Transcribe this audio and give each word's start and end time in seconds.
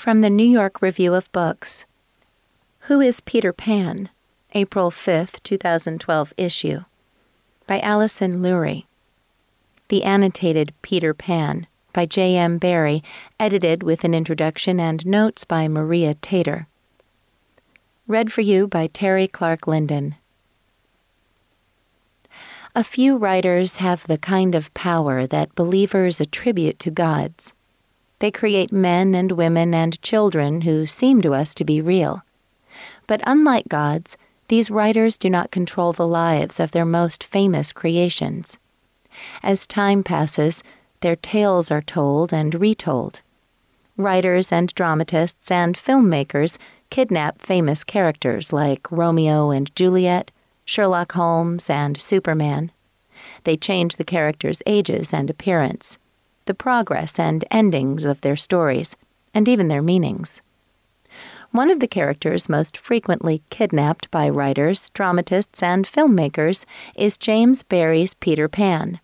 From 0.00 0.22
the 0.22 0.30
New 0.30 0.48
York 0.48 0.80
Review 0.80 1.12
of 1.12 1.30
Books 1.30 1.84
Who 2.88 3.02
is 3.02 3.20
Peter 3.20 3.52
Pan? 3.52 4.08
April 4.54 4.90
5th, 4.90 5.42
2012 5.42 6.32
issue. 6.38 6.84
By 7.66 7.80
Alison 7.80 8.40
Lurie. 8.40 8.86
The 9.88 10.02
Annotated 10.02 10.72
Peter 10.80 11.12
Pan 11.12 11.66
by 11.92 12.06
J.M. 12.06 12.56
Barrie, 12.56 13.04
edited 13.38 13.82
with 13.82 14.02
an 14.02 14.14
introduction 14.14 14.80
and 14.80 15.04
notes 15.04 15.44
by 15.44 15.68
Maria 15.68 16.14
Tatar. 16.14 16.66
Read 18.06 18.32
for 18.32 18.40
you 18.40 18.66
by 18.66 18.88
Teri 18.88 19.30
Clark 19.30 19.66
Linden. 19.66 20.14
A 22.74 22.84
few 22.84 23.18
writers 23.18 23.76
have 23.76 24.06
the 24.06 24.16
kind 24.16 24.54
of 24.54 24.72
power 24.72 25.26
that 25.26 25.54
believers 25.54 26.22
attribute 26.22 26.78
to 26.78 26.90
gods. 26.90 27.52
They 28.20 28.30
create 28.30 28.70
men 28.70 29.14
and 29.14 29.32
women 29.32 29.74
and 29.74 30.00
children 30.02 30.60
who 30.60 30.84
seem 30.86 31.22
to 31.22 31.34
us 31.34 31.54
to 31.54 31.64
be 31.64 31.80
real. 31.80 32.22
But 33.06 33.22
unlike 33.26 33.68
gods, 33.68 34.16
these 34.48 34.70
writers 34.70 35.16
do 35.16 35.30
not 35.30 35.50
control 35.50 35.92
the 35.92 36.06
lives 36.06 36.60
of 36.60 36.70
their 36.70 36.84
most 36.84 37.24
famous 37.24 37.72
creations. 37.72 38.58
As 39.42 39.66
time 39.66 40.04
passes, 40.04 40.62
their 41.00 41.16
tales 41.16 41.70
are 41.70 41.80
told 41.80 42.32
and 42.32 42.54
retold. 42.54 43.22
Writers 43.96 44.52
and 44.52 44.72
dramatists 44.74 45.50
and 45.50 45.76
filmmakers 45.76 46.58
kidnap 46.90 47.40
famous 47.40 47.84
characters 47.84 48.52
like 48.52 48.90
Romeo 48.90 49.50
and 49.50 49.74
Juliet, 49.74 50.30
Sherlock 50.66 51.12
Holmes, 51.12 51.70
and 51.70 51.98
Superman. 51.98 52.70
They 53.44 53.56
change 53.56 53.96
the 53.96 54.04
characters' 54.04 54.62
ages 54.66 55.14
and 55.14 55.30
appearance 55.30 55.98
the 56.46 56.54
progress 56.54 57.18
and 57.18 57.44
endings 57.50 58.04
of 58.04 58.20
their 58.20 58.36
stories, 58.36 58.96
and 59.34 59.48
even 59.48 59.68
their 59.68 59.82
meanings. 59.82 60.42
One 61.52 61.70
of 61.70 61.80
the 61.80 61.88
characters 61.88 62.48
most 62.48 62.76
frequently 62.76 63.42
kidnapped 63.50 64.10
by 64.10 64.28
writers, 64.28 64.88
dramatists, 64.90 65.62
and 65.62 65.84
filmmakers 65.84 66.64
is 66.94 67.18
James 67.18 67.64
Barrie's 67.64 68.14
Peter 68.14 68.48
Pan. 68.48 69.00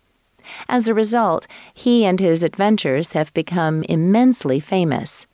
As 0.69 0.87
a 0.87 0.93
result, 0.93 1.45
he 1.73 2.05
and 2.05 2.21
his 2.21 2.43
adventures 2.43 3.11
have 3.11 3.33
become 3.33 3.83
immensely 3.83 4.61
famous. 4.61 5.27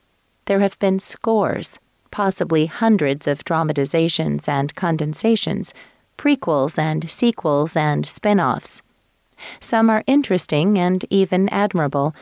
There 0.46 0.58
have 0.58 0.76
been 0.80 0.98
scores, 0.98 1.78
possibly 2.10 2.66
hundreds 2.66 3.28
of 3.28 3.44
dramatizations 3.44 4.48
and 4.48 4.74
condensations, 4.74 5.72
prequels 6.18 6.78
and 6.78 7.08
sequels 7.08 7.76
and 7.76 8.06
spin 8.06 8.40
offs. 8.40 8.82
Some 9.60 9.90
are 9.90 10.04
interesting 10.06 10.78
and 10.78 11.04
even 11.10 11.48
admirable, 11.48 12.14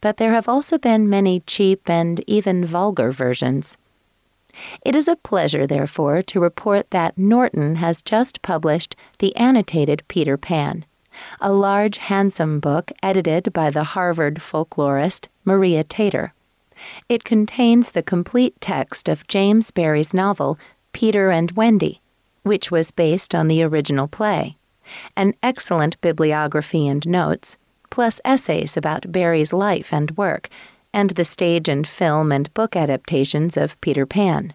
but 0.00 0.16
there 0.16 0.32
have 0.32 0.48
also 0.48 0.78
been 0.78 1.08
many 1.08 1.40
cheap 1.40 1.88
and 1.88 2.22
even 2.26 2.64
vulgar 2.64 3.10
versions. 3.10 3.76
It 4.84 4.96
is 4.96 5.08
a 5.08 5.16
pleasure, 5.16 5.66
therefore, 5.66 6.22
to 6.22 6.40
report 6.40 6.90
that 6.90 7.16
Norton 7.16 7.76
has 7.76 8.02
just 8.02 8.42
published 8.42 8.96
The 9.18 9.34
Annotated 9.36 10.02
Peter 10.08 10.36
Pan, 10.36 10.84
a 11.40 11.52
large, 11.52 11.98
handsome 11.98 12.60
book 12.60 12.90
edited 13.02 13.52
by 13.52 13.70
the 13.70 13.84
Harvard 13.84 14.36
folklorist 14.36 15.28
Maria 15.44 15.84
Tatar. 15.84 16.32
It 17.08 17.24
contains 17.24 17.90
the 17.90 18.02
complete 18.02 18.60
text 18.60 19.08
of 19.08 19.26
James 19.26 19.70
Barrie's 19.70 20.14
novel, 20.14 20.58
Peter 20.92 21.30
and 21.30 21.52
Wendy, 21.52 22.00
which 22.42 22.70
was 22.70 22.90
based 22.90 23.34
on 23.34 23.48
the 23.48 23.62
original 23.62 24.08
play 24.08 24.57
an 25.16 25.34
excellent 25.42 26.00
bibliography 26.00 26.86
and 26.86 27.06
notes, 27.06 27.56
plus 27.90 28.20
essays 28.24 28.76
about 28.76 29.10
Barrie's 29.12 29.52
life 29.52 29.92
and 29.92 30.16
work, 30.16 30.48
and 30.92 31.10
the 31.10 31.24
stage 31.24 31.68
and 31.68 31.86
film 31.86 32.32
and 32.32 32.52
book 32.54 32.76
adaptations 32.76 33.56
of 33.56 33.80
Peter 33.80 34.06
Pan. 34.06 34.54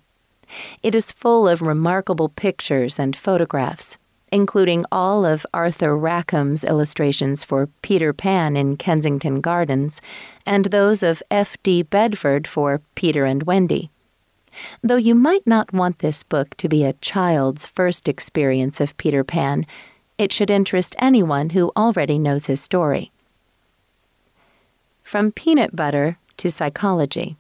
It 0.82 0.94
is 0.96 1.12
full 1.12 1.48
of 1.48 1.62
remarkable 1.62 2.30
pictures 2.30 3.00
and 3.00 3.16
photographs, 3.16 3.98
including 4.32 4.86
all 4.92 5.26
of 5.26 5.46
Arthur 5.54 5.98
Rackham's 5.98 6.64
illustrations 6.64 7.44
for 7.44 7.70
Peter 7.82 8.14
Pan 8.14 8.58
in 8.58 8.78
Kensington 8.78 9.42
Gardens, 9.42 10.02
and 10.46 10.66
those 10.66 11.04
of 11.04 11.22
F. 11.30 11.56
D. 11.64 11.84
Bedford 11.84 12.48
for 12.48 12.82
Peter 12.96 13.26
and 13.26 13.44
Wendy. 13.44 13.90
Though 14.84 14.98
you 14.98 15.16
might 15.16 15.46
not 15.48 15.74
want 15.74 16.00
this 16.00 16.24
book 16.24 16.56
to 16.58 16.70
be 16.70 16.84
a 16.84 16.94
child's 16.94 17.66
first 17.66 18.08
experience 18.08 18.80
of 18.80 18.98
Peter 18.98 19.24
Pan, 19.24 19.66
it 20.24 20.32
should 20.32 20.50
interest 20.50 20.96
anyone 21.00 21.50
who 21.50 21.72
already 21.76 22.18
knows 22.18 22.46
his 22.46 22.62
story. 22.62 23.12
From 25.04 25.34
peanut 25.34 25.76
butter 25.76 26.18
to 26.38 26.50
psychology. 26.50 27.36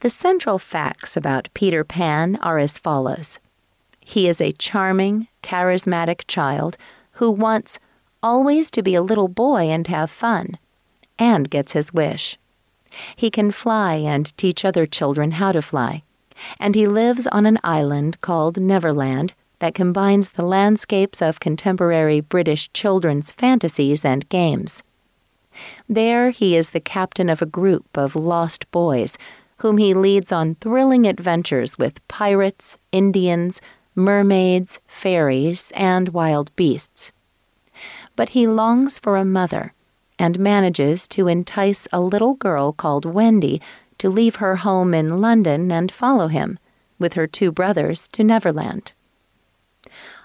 The 0.00 0.08
central 0.08 0.58
facts 0.58 1.16
about 1.16 1.52
Peter 1.52 1.82
Pan 1.82 2.36
are 2.36 2.58
as 2.58 2.78
follows 2.78 3.40
He 3.98 4.28
is 4.28 4.40
a 4.40 4.52
charming, 4.52 5.26
charismatic 5.42 6.22
child 6.28 6.76
who 7.12 7.30
wants 7.30 7.80
always 8.22 8.70
to 8.70 8.82
be 8.82 8.94
a 8.94 9.02
little 9.02 9.28
boy 9.28 9.64
and 9.68 9.86
have 9.88 10.10
fun, 10.10 10.58
and 11.18 11.50
gets 11.50 11.72
his 11.72 11.92
wish. 11.92 12.38
He 13.16 13.30
can 13.30 13.50
fly 13.50 13.96
and 13.96 14.36
teach 14.36 14.64
other 14.64 14.86
children 14.86 15.32
how 15.32 15.52
to 15.52 15.60
fly, 15.60 16.04
and 16.60 16.74
he 16.76 16.86
lives 16.86 17.26
on 17.26 17.46
an 17.46 17.58
island 17.64 18.20
called 18.20 18.60
Neverland 18.60 19.34
that 19.60 19.74
combines 19.74 20.30
the 20.30 20.42
landscapes 20.42 21.22
of 21.22 21.40
contemporary 21.40 22.20
British 22.20 22.70
children's 22.72 23.30
fantasies 23.30 24.04
and 24.04 24.28
games. 24.28 24.82
There 25.88 26.30
he 26.30 26.56
is 26.56 26.70
the 26.70 26.80
captain 26.80 27.28
of 27.28 27.40
a 27.40 27.46
group 27.46 27.86
of 27.96 28.16
lost 28.16 28.70
boys 28.70 29.16
whom 29.58 29.76
he 29.76 29.92
leads 29.92 30.32
on 30.32 30.54
thrilling 30.56 31.06
adventures 31.06 31.78
with 31.78 32.06
pirates, 32.08 32.78
Indians, 32.92 33.60
mermaids, 33.94 34.78
fairies, 34.86 35.70
and 35.76 36.08
wild 36.10 36.54
beasts. 36.56 37.12
But 38.16 38.30
he 38.30 38.46
longs 38.46 38.98
for 38.98 39.16
a 39.16 39.24
mother 39.24 39.74
and 40.18 40.38
manages 40.38 41.06
to 41.08 41.28
entice 41.28 41.86
a 41.92 42.00
little 42.00 42.34
girl 42.34 42.72
called 42.72 43.04
Wendy 43.04 43.60
to 43.98 44.08
leave 44.08 44.36
her 44.36 44.56
home 44.56 44.94
in 44.94 45.20
London 45.20 45.70
and 45.70 45.92
follow 45.92 46.28
him, 46.28 46.58
with 46.98 47.14
her 47.14 47.26
two 47.26 47.52
brothers, 47.52 48.08
to 48.08 48.24
Neverland. 48.24 48.92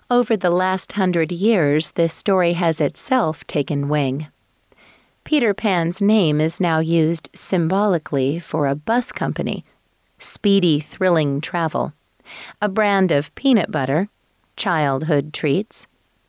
Over 0.09 0.37
the 0.37 0.49
last 0.49 0.91
hundred 0.91 1.31
years, 1.31 1.91
this 1.91 2.13
story 2.13 2.53
has 2.53 2.79
itself 2.79 3.45
taken 3.47 3.89
wing. 3.89 4.27
Peter 5.23 5.55
Pan's 5.55 6.01
name 6.01 6.39
is 6.39 6.61
now 6.61 6.77
used 6.77 7.29
symbolically 7.33 8.37
for 8.37 8.67
a 8.67 8.75
bus 8.75 9.11
company, 9.11 9.65
Speedy 10.19 10.79
Thrilling 10.79 11.41
Travel, 11.41 11.93
a 12.61 12.69
brand 12.69 13.11
of 13.11 13.33
peanut 13.33 13.71
butter, 13.71 14.09
childhood 14.55 15.33
treats, 15.33 15.87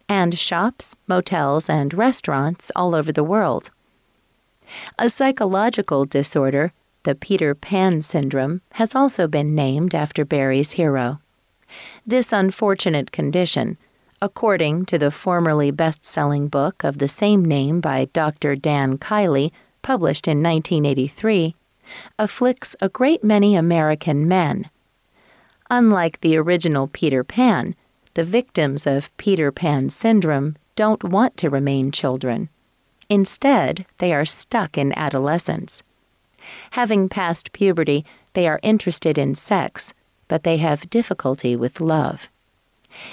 and 0.09 0.39
shops, 0.39 0.97
motels, 1.07 1.69
and 1.69 1.93
restaurants 1.93 2.73
all 2.75 2.95
over 2.95 3.13
the 3.13 3.25
world. 3.25 3.71
A 4.99 5.11
psychological 5.11 6.07
disorder, 6.07 6.73
the 7.03 7.15
Peter 7.15 7.55
Pan 7.55 8.01
syndrome, 8.01 8.63
has 8.73 8.95
also 8.95 9.29
been 9.29 9.55
named 9.55 9.95
after 9.95 10.25
Barrie's 10.25 10.73
hero. 10.73 11.21
This 12.09 12.33
unfortunate 12.33 13.11
condition, 13.11 13.79
according 14.23 14.87
to 14.87 14.97
the 14.97 15.11
formerly 15.11 15.73
best 15.73 16.05
selling 16.05 16.47
book 16.47 16.85
of 16.85 16.99
the 16.99 17.09
same 17.09 17.45
name 17.45 17.81
by 17.81 18.05
Dr. 18.13 18.55
Dan 18.55 18.97
Kiley, 18.97 19.51
published 19.83 20.29
in 20.29 20.41
1983, 20.41 21.57
afflicts 22.17 22.77
a 22.81 22.89
great 22.89 23.25
many 23.25 23.57
American 23.57 24.29
men. 24.29 24.71
Unlike 25.69 26.21
the 26.21 26.37
original 26.37 26.87
Peter 26.87 27.25
Pan, 27.25 27.75
the 28.15 28.23
victims 28.23 28.87
of 28.87 29.15
Peter 29.17 29.51
Pan 29.51 29.91
syndrome 29.91 30.55
don't 30.77 31.03
want 31.03 31.37
to 31.39 31.51
remain 31.51 31.91
children. 31.91 32.49
Instead, 33.11 33.85
they 33.99 34.15
are 34.15 34.25
stuck 34.25 34.79
in 34.79 34.97
adolescence. 34.97 35.83
Having 36.71 37.09
passed 37.09 37.53
puberty, 37.53 38.05
they 38.35 38.47
are 38.47 38.61
interested 38.63 39.19
in 39.19 39.35
sex, 39.35 39.93
but 40.29 40.43
they 40.43 40.57
have 40.57 40.91
difficulty 40.91 41.57
with 41.57 41.81
love. 41.81 42.29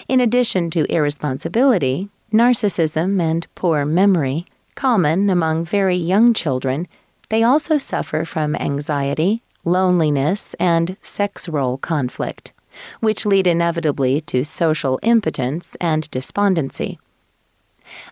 In 0.08 0.20
addition 0.20 0.70
to 0.72 0.92
irresponsibility, 0.92 2.10
narcissism, 2.32 3.22
and 3.22 3.46
poor 3.56 3.86
memory, 3.86 4.46
common 4.76 5.30
among 5.30 5.66
very 5.66 5.96
young 5.98 6.34
children, 6.34 6.88
they 7.30 7.44
also 7.44 7.78
suffer 7.78 8.26
from 8.26 8.56
anxiety, 8.56 9.42
loneliness, 9.66 10.54
and 10.60 10.98
sex 11.02 11.48
role 11.48 11.78
conflict, 11.78 12.54
which 13.00 13.26
lead 13.26 13.48
inevitably 13.48 14.22
to 14.22 14.44
social 14.44 15.00
impotence 15.04 15.76
and 15.80 16.10
despondency. 16.12 17.00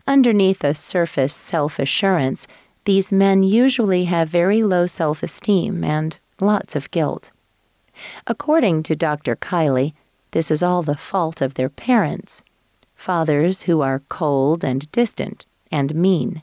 Underneath 0.08 0.64
a 0.64 0.76
surface 0.76 1.34
self 1.34 1.80
assurance, 1.80 2.48
these 2.86 3.12
men 3.12 3.44
usually 3.44 4.06
have 4.06 4.30
very 4.30 4.64
low 4.64 4.88
self 4.88 5.24
esteem 5.24 5.84
and 5.84 6.18
lots 6.40 6.76
of 6.76 6.92
guilt. 6.92 7.32
According 8.28 8.84
to 8.84 8.96
Dr. 8.96 9.36
Kiley, 9.36 9.94
this 10.32 10.50
is 10.50 10.64
all 10.64 10.82
the 10.82 10.98
fault 10.98 11.42
of 11.42 11.54
their 11.54 11.70
parents 11.70 12.44
fathers 12.96 13.64
who 13.64 13.82
are 13.82 14.04
cold 14.10 14.64
and 14.64 14.92
distant 14.92 15.46
and 15.72 15.96
mean, 15.96 16.42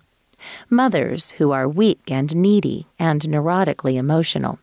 mothers 0.69 1.31
who 1.32 1.52
are 1.52 1.69
weak 1.69 2.00
and 2.08 2.34
needy 2.34 2.87
and 2.99 3.22
neurotically 3.22 3.94
emotional, 3.94 4.58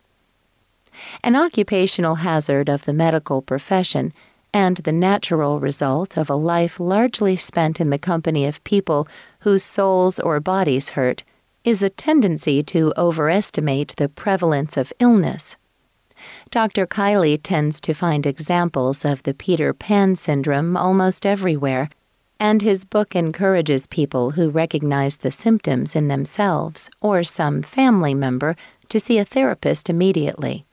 An 1.22 1.36
occupational 1.36 2.16
hazard 2.16 2.68
of 2.68 2.84
the 2.84 2.92
medical 2.92 3.42
profession 3.42 4.12
and 4.52 4.78
the 4.78 4.92
natural 4.92 5.60
result 5.60 6.16
of 6.16 6.30
a 6.30 6.34
life 6.34 6.80
largely 6.80 7.36
spent 7.36 7.80
in 7.80 7.90
the 7.90 7.98
company 7.98 8.46
of 8.46 8.64
people 8.64 9.06
whose 9.40 9.62
souls 9.62 10.18
or 10.20 10.40
bodies 10.40 10.90
hurt 10.90 11.22
is 11.64 11.82
a 11.82 11.90
tendency 11.90 12.62
to 12.62 12.92
overestimate 12.96 13.94
the 13.96 14.08
prevalence 14.08 14.76
of 14.76 14.92
illness. 14.98 15.56
Dr. 16.50 16.86
Kiley 16.86 17.38
tends 17.42 17.80
to 17.80 17.92
find 17.92 18.24
examples 18.24 19.04
of 19.04 19.22
the 19.24 19.34
Peter 19.34 19.72
Pan 19.72 20.14
syndrome 20.14 20.76
almost 20.76 21.26
everywhere, 21.26 21.90
and 22.38 22.62
his 22.62 22.84
book 22.84 23.16
encourages 23.16 23.86
people 23.86 24.30
who 24.30 24.48
recognize 24.50 25.16
the 25.16 25.30
symptoms 25.30 25.96
in 25.96 26.08
themselves 26.08 26.88
or 27.00 27.24
some 27.24 27.62
family 27.62 28.14
member 28.14 28.56
to 28.88 29.00
see 29.00 29.18
a 29.18 29.24
therapist 29.24 29.90
immediately. 29.90 30.64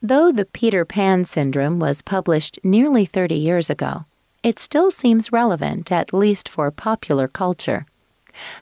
Though 0.00 0.32
the 0.32 0.44
Peter 0.44 0.84
Pan 0.84 1.24
syndrome 1.24 1.78
was 1.78 2.02
published 2.02 2.58
nearly 2.62 3.04
30 3.04 3.34
years 3.34 3.68
ago, 3.68 4.04
it 4.42 4.58
still 4.58 4.90
seems 4.90 5.32
relevant, 5.32 5.90
at 5.90 6.14
least 6.14 6.48
for 6.48 6.70
popular 6.70 7.26
culture. 7.26 7.84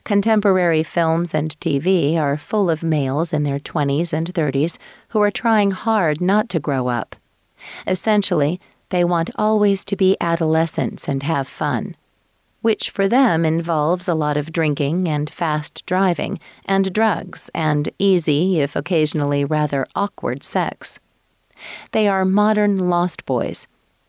Contemporary 0.03 0.83
films 0.83 1.33
and 1.33 1.59
TV 1.59 2.15
are 2.17 2.37
full 2.37 2.69
of 2.69 2.83
males 2.83 3.33
in 3.33 3.43
their 3.43 3.59
20s 3.59 4.13
and 4.13 4.33
30s 4.33 4.77
who 5.09 5.21
are 5.21 5.31
trying 5.31 5.71
hard 5.71 6.21
not 6.21 6.49
to 6.49 6.59
grow 6.59 6.87
up. 6.87 7.15
Essentially, 7.85 8.59
they 8.89 9.03
want 9.03 9.29
always 9.35 9.83
to 9.85 9.95
be 9.95 10.15
adolescents 10.21 11.07
and 11.07 11.23
have 11.23 11.47
fun, 11.47 11.95
which 12.61 12.89
for 12.89 13.07
them 13.07 13.45
involves 13.45 14.07
a 14.07 14.15
lot 14.15 14.37
of 14.37 14.53
drinking 14.53 15.07
and 15.07 15.29
fast 15.29 15.85
driving 15.85 16.39
and 16.65 16.93
drugs 16.93 17.49
and 17.53 17.89
easy, 17.99 18.59
if 18.59 18.75
occasionally 18.75 19.43
rather 19.43 19.85
awkward 19.95 20.43
sex. 20.43 20.99
They 21.91 22.07
are 22.07 22.23
modern 22.23 22.89
lost 22.89 23.25
boys, 23.25 23.67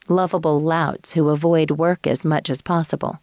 lovable 0.09 0.61
louts 0.61 1.13
who 1.13 1.29
avoid 1.29 1.73
work 1.73 2.07
as 2.07 2.25
much 2.25 2.51
as 2.51 2.63
possible. 2.63 3.21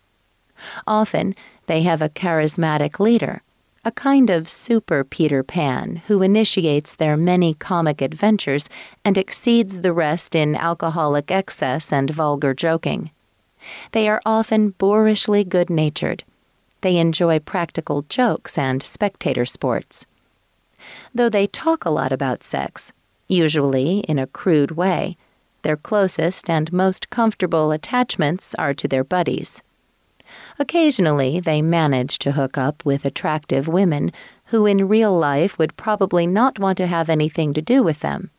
Often, 0.88 1.36
they 1.68 1.82
have 1.84 2.02
a 2.02 2.10
charismatic 2.10 3.00
leader, 3.00 3.42
a 3.84 3.92
kind 3.92 4.30
of 4.30 4.50
super 4.50 5.04
Peter 5.04 5.44
Pan 5.44 6.02
who 6.08 6.22
initiates 6.22 6.96
their 6.96 7.16
many 7.16 7.54
comic 7.54 8.02
adventures 8.02 8.68
and 9.04 9.18
exceeds 9.18 9.82
the 9.82 9.94
rest 9.94 10.36
in 10.36 10.56
alcoholic 10.56 11.30
excess 11.30 11.92
and 11.94 12.10
vulgar 12.10 12.54
joking. 12.54 13.12
They 13.92 14.08
are 14.08 14.22
often 14.26 14.74
boorishly 14.74 15.48
good 15.48 15.70
natured. 15.70 16.24
They 16.82 16.98
enjoy 16.98 17.40
practical 17.40 18.04
jokes 18.10 18.58
and 18.58 18.84
spectator 18.84 19.46
sports. 19.46 20.06
Though 21.14 21.30
they 21.30 21.48
talk 21.48 21.86
a 21.86 21.90
lot 21.90 22.12
about 22.12 22.44
sex, 22.44 22.94
usually 23.28 24.00
in 24.02 24.20
a 24.20 24.28
crude 24.28 24.72
way. 24.72 25.18
Their 25.64 25.78
closest 25.78 26.50
and 26.50 26.72
most 26.72 27.10
comfortable 27.10 27.72
attachments 27.72 28.54
are 28.56 28.74
to 28.76 28.88
their 28.88 29.04
buddies. 29.04 29.64
Occasionally, 30.57 31.40
they 31.40 31.62
manage 31.62 32.19
to 32.19 32.31
hook 32.31 32.57
up 32.57 32.86
with 32.86 33.06
attractive 33.06 33.68
women 33.68 34.12
who 34.46 34.66
in 34.66 34.88
real 34.88 35.18
life 35.18 35.57
would 35.57 35.75
probably 35.78 36.25
not 36.25 36.60
want 36.60 36.78
to 36.78 36.88
have 36.88 37.10
anything 37.10 37.54
to 37.54 37.62
do 37.62 37.84
with 37.84 38.00
them. 38.00 38.30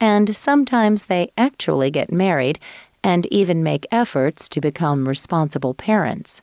And 0.00 0.34
sometimes 0.34 1.04
they 1.04 1.32
actually 1.36 1.90
get 1.90 2.12
married 2.12 2.58
and 3.02 3.26
even 3.26 3.62
make 3.62 3.86
efforts 3.90 4.48
to 4.50 4.60
become 4.60 5.08
responsible 5.08 5.74
parents. 5.74 6.42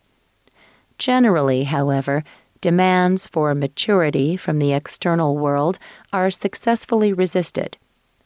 Generally, 0.97 1.63
however, 1.63 2.23
demands 2.61 3.27
for 3.27 3.53
maturity 3.55 4.37
from 4.37 4.59
the 4.59 4.73
external 4.73 5.37
world 5.37 5.79
are 6.13 6.29
successfully 6.29 7.13
resisted 7.13 7.77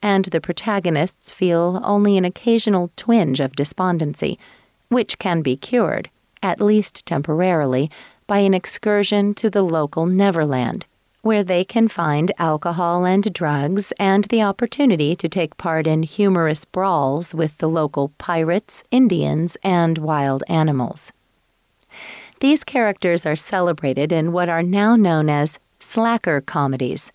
and 0.01 0.25
the 0.25 0.41
protagonists 0.41 1.31
feel 1.31 1.81
only 1.83 2.17
an 2.17 2.25
occasional 2.25 2.91
twinge 2.95 3.39
of 3.39 3.55
despondency, 3.55 4.39
which 4.89 5.19
can 5.19 5.41
be 5.41 5.57
cured, 5.57 6.09
at 6.41 6.61
least 6.61 7.05
temporarily, 7.05 7.89
by 8.27 8.39
an 8.39 8.53
excursion 8.53 9.33
to 9.33 9.49
the 9.49 9.63
local 9.63 10.05
Neverland, 10.05 10.85
where 11.21 11.43
they 11.43 11.63
can 11.63 11.87
find 11.87 12.31
alcohol 12.37 13.05
and 13.05 13.33
drugs 13.33 13.91
and 13.99 14.25
the 14.25 14.41
opportunity 14.41 15.15
to 15.15 15.27
take 15.27 15.57
part 15.57 15.87
in 15.87 16.03
humorous 16.03 16.65
brawls 16.65 17.33
with 17.33 17.57
the 17.57 17.69
local 17.69 18.09
pirates, 18.17 18.83
Indians, 18.91 19.57
and 19.63 19.97
wild 19.97 20.43
animals. 20.47 21.11
These 22.39 22.63
characters 22.63 23.25
are 23.25 23.35
celebrated 23.35 24.11
in 24.11 24.31
what 24.31 24.47
are 24.47 24.63
now 24.63 24.95
known 24.95 25.29
as 25.29 25.59
slacker 25.79 26.41
comedies 26.41 27.11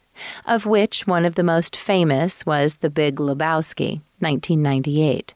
of 0.47 0.67
which 0.67 1.07
one 1.07 1.25
of 1.25 1.35
the 1.35 1.43
most 1.43 1.77
famous 1.77 2.47
was 2.47 2.77
The 2.77 2.91
Big 2.91 3.17
Lebowski, 3.17 4.01
1998. 4.21 5.35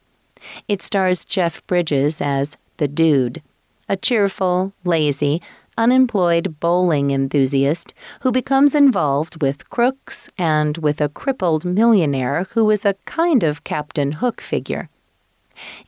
It 0.69 0.83
stars 0.83 1.25
Jeff 1.25 1.67
Bridges 1.67 2.21
as 2.21 2.57
the 2.77 2.89
Dude, 2.89 3.43
a 3.89 3.97
cheerful, 3.97 4.73
lazy, 4.85 5.41
unemployed 5.79 6.59
bowling 6.59 7.11
enthusiast 7.13 7.95
who 8.21 8.33
becomes 8.33 8.75
involved 8.75 9.41
with 9.41 9.71
crooks 9.71 10.29
and 10.37 10.77
with 10.79 11.01
a 11.01 11.09
crippled 11.09 11.65
millionaire 11.65 12.49
who 12.51 12.69
is 12.71 12.85
a 12.85 12.97
kind 13.05 13.43
of 13.45 13.65
Captain 13.65 14.13
Hook 14.13 14.41
figure. 14.41 14.89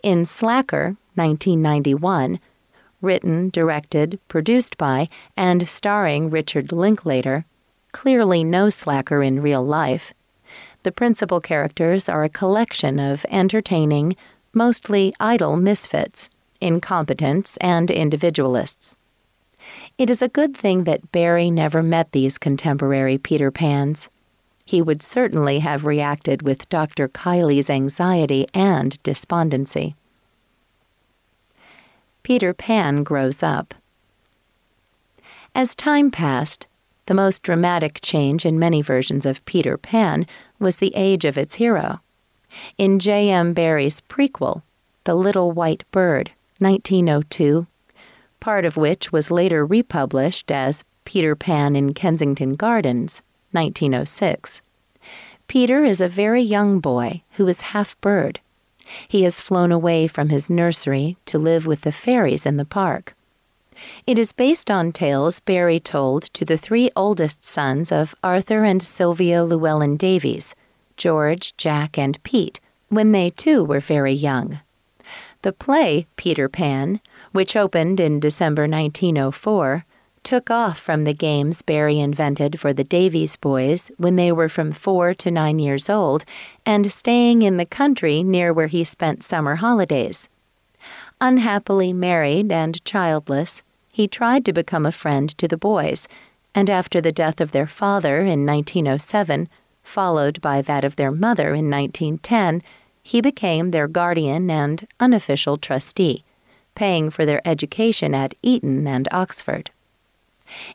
In 0.02 0.25
Slacker, 0.25 0.97
1991, 1.14 2.38
written, 3.02 3.50
directed, 3.50 4.19
produced 4.29 4.79
by, 4.79 5.08
and 5.37 5.69
starring 5.69 6.31
Richard 6.31 6.73
Linklater, 6.73 7.44
clearly 7.93 8.44
no 8.44 8.69
slacker 8.69 9.23
in 9.23 9.43
real 9.43 9.64
life. 9.64 10.12
The 10.82 10.93
principal 10.93 11.41
characters 11.41 12.08
are 12.08 12.25
a 12.25 12.29
collection 12.29 12.99
of 12.99 13.26
entertaining, 13.31 14.17
mostly 14.52 15.12
idle 15.19 15.56
misfits, 15.56 16.31
incompetents, 16.61 17.57
and 17.59 17.91
individualists. 17.91 18.97
It 19.99 20.11
is 20.11 20.23
a 20.23 20.29
good 20.29 20.57
thing 20.57 20.85
that 20.85 21.12
Barrie 21.12 21.51
never 21.51 21.83
met 21.83 22.12
these 22.12 22.39
contemporary 22.39 23.19
Peter 23.19 23.51
Pans. 23.51 24.11
He 24.65 24.81
would 24.81 25.03
certainly 25.03 25.59
have 25.59 25.85
reacted 25.85 26.43
with 26.43 26.69
Dr. 26.69 27.09
Kiley's 27.09 27.69
anxiety 27.69 28.47
and 28.55 29.03
despondency. 29.03 29.97
Peter 32.23 32.55
Pan 32.55 33.03
grows 33.03 33.43
up. 33.43 33.75
As 35.55 35.75
time 35.75 36.11
passed, 36.11 36.67
the 37.07 37.15
most 37.15 37.43
dramatic 37.43 37.99
change 38.03 38.47
in 38.47 38.59
many 38.59 38.83
versions 38.83 39.27
of 39.27 39.45
Peter 39.45 39.77
Pan 39.77 40.27
was 40.61 40.77
the 40.77 40.93
age 40.95 41.25
of 41.25 41.37
its 41.37 41.55
hero. 41.55 42.00
In 42.79 42.99
J.M. 43.00 43.52
Barrie's 43.52 44.00
prequel, 44.02 44.62
The 45.05 45.14
Little 45.14 45.50
White 45.50 45.83
Bird, 45.90 46.31
1902, 46.61 47.67
part 48.38 48.64
of 48.64 48.76
which 48.76 49.12
was 49.12 49.31
later 49.31 49.64
republished 49.67 50.50
as 50.50 50.85
Peter 51.05 51.35
Pan 51.35 51.75
in 51.75 51.95
Kensington 51.95 52.55
Gardens, 52.55 53.23
1906. 53.52 54.62
Peter 55.49 55.85
is 55.85 56.00
a 56.00 56.09
very 56.09 56.43
young 56.43 56.79
boy 56.79 57.23
who 57.33 57.49
is 57.49 57.73
half 57.73 58.00
bird. 58.00 58.38
He 59.09 59.23
has 59.23 59.40
flown 59.40 59.73
away 59.73 60.07
from 60.07 60.29
his 60.29 60.49
nursery 60.49 61.17
to 61.26 61.38
live 61.38 61.67
with 61.67 61.81
the 61.81 61.93
fairies 61.93 62.47
in 62.47 62.57
the 62.57 62.64
park. 62.64 63.14
It 64.07 64.19
is 64.19 64.33
based 64.33 64.71
on 64.71 64.93
tales 64.93 65.40
Barrie 65.40 65.81
told 65.81 66.25
to 66.35 66.45
the 66.45 66.59
three 66.59 66.90
oldest 66.95 67.45
sons 67.45 67.90
of 67.90 68.14
Arthur 68.23 68.64
and 68.64 68.83
Sylvia 68.83 69.43
Llewellyn 69.43 69.97
Davies, 69.97 70.55
George, 70.97 71.57
Jack, 71.57 71.97
and 71.97 72.23
Pete, 72.23 72.61
when 72.88 73.12
they 73.12 73.31
too 73.31 73.64
were 73.64 73.81
very 73.81 74.12
young. 74.12 74.61
The 75.42 75.52
play, 75.52 76.06
Peter 76.16 76.49
Pan, 76.50 77.00
which 77.32 77.56
opened 77.56 77.99
in 77.99 78.20
December 78.20 78.62
1904, 78.62 79.87
took 80.23 80.50
off 80.50 80.78
from 80.78 81.04
the 81.04 81.14
games 81.14 81.62
Barrie 81.62 81.99
invented 81.99 82.61
for 82.61 82.75
the 82.75 82.85
Davies 82.85 83.37
boys 83.37 83.90
when 83.97 84.16
they 84.16 84.30
were 84.30 84.50
from 84.50 84.70
four 84.70 85.14
to 85.14 85.30
nine 85.30 85.59
years 85.59 85.88
old 85.88 86.26
and 86.66 86.92
staying 86.92 87.40
in 87.40 87.56
the 87.56 87.64
country 87.64 88.23
near 88.23 88.52
where 88.52 88.66
he 88.66 88.85
spent 88.85 89.23
summer 89.23 89.56
holidays. 89.56 90.28
Unhappily 91.23 91.94
married 91.94 92.52
and 92.52 92.85
childless, 92.85 93.62
he 93.90 94.06
tried 94.06 94.44
to 94.44 94.52
become 94.52 94.85
a 94.85 94.92
friend 94.92 95.37
to 95.38 95.49
the 95.49 95.56
boys, 95.56 96.06
and 96.54 96.68
after 96.68 97.00
the 97.00 97.12
death 97.12 97.40
of 97.40 97.52
their 97.52 97.66
father 97.66 98.20
in 98.20 98.44
1907, 98.44 99.49
followed 99.82 100.40
by 100.40 100.61
that 100.61 100.85
of 100.85 100.97
their 100.97 101.11
mother 101.11 101.54
in 101.54 101.70
1910, 101.70 102.62
he 103.02 103.21
became 103.21 103.71
their 103.71 103.88
guardian 103.88 104.50
and 104.50 104.87
unofficial 104.99 105.57
trustee, 105.57 106.25
paying 106.75 107.11
for 107.11 107.26
their 107.26 107.40
education 107.47 108.14
at 108.14 108.35
Eton 108.42 108.87
and 108.87 109.09
Oxford. 109.12 109.71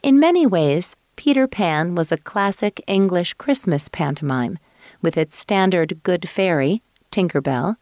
In 0.02 0.20
many 0.20 0.46
ways, 0.46 0.96
Peter 1.16 1.48
Pan 1.48 1.96
was 1.96 2.12
a 2.12 2.18
classic 2.18 2.82
English 2.88 3.34
Christmas 3.36 3.90
pantomime, 3.90 4.60
with 5.02 5.18
its 5.18 5.36
standard 5.36 6.02
Good 6.04 6.28
Fairy, 6.28 6.82
Tinker 7.12 7.42
Bell, 7.42 7.78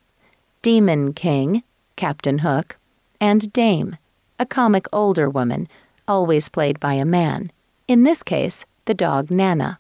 Demon 0.62 1.14
King, 1.14 1.64
Captain 1.96 2.40
Hook, 2.40 2.78
and 3.20 3.52
Dame, 3.54 3.98
a 4.40 4.46
comic 4.46 4.86
older 4.92 5.30
woman, 5.30 5.68
always 6.08 6.50
played 6.50 6.80
by 6.80 6.94
a 6.94 7.06
man, 7.06 7.52
in 7.88 8.04
this 8.04 8.24
case, 8.24 8.66
the 8.86 8.94
dog 8.94 9.30
Nana. 9.30 9.80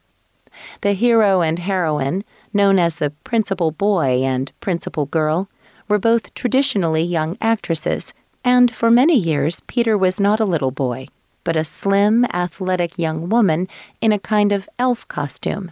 The 0.81 0.93
hero 0.93 1.41
and 1.41 1.59
heroine, 1.59 2.23
known 2.53 2.79
as 2.79 2.97
the 2.97 3.09
principal 3.23 3.71
boy 3.71 4.21
and 4.23 4.51
principal 4.59 5.05
girl, 5.05 5.49
were 5.87 5.99
both 5.99 6.33
traditionally 6.33 7.03
young 7.03 7.37
actresses, 7.41 8.13
and 8.43 8.73
for 8.73 8.89
many 8.89 9.17
years 9.17 9.61
Peter 9.67 9.97
was 9.97 10.19
not 10.19 10.39
a 10.39 10.45
little 10.45 10.71
boy, 10.71 11.07
but 11.43 11.55
a 11.55 11.63
slim, 11.63 12.25
athletic 12.33 12.97
young 12.97 13.29
woman 13.29 13.67
in 14.01 14.11
a 14.11 14.19
kind 14.19 14.51
of 14.51 14.69
elf 14.79 15.07
costume. 15.07 15.71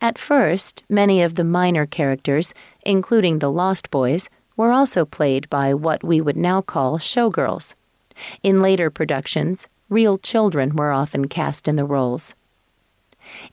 At 0.00 0.18
first, 0.18 0.82
many 0.88 1.22
of 1.22 1.36
the 1.36 1.44
minor 1.44 1.86
characters, 1.86 2.54
including 2.84 3.38
the 3.38 3.50
Lost 3.50 3.90
Boys, 3.90 4.28
were 4.56 4.72
also 4.72 5.04
played 5.04 5.48
by 5.48 5.74
what 5.74 6.02
we 6.02 6.20
would 6.20 6.36
now 6.36 6.60
call 6.60 6.98
showgirls. 6.98 7.74
In 8.42 8.60
later 8.60 8.90
productions, 8.90 9.68
real 9.88 10.18
children 10.18 10.74
were 10.74 10.90
often 10.90 11.28
cast 11.28 11.68
in 11.68 11.76
the 11.76 11.84
roles. 11.84 12.34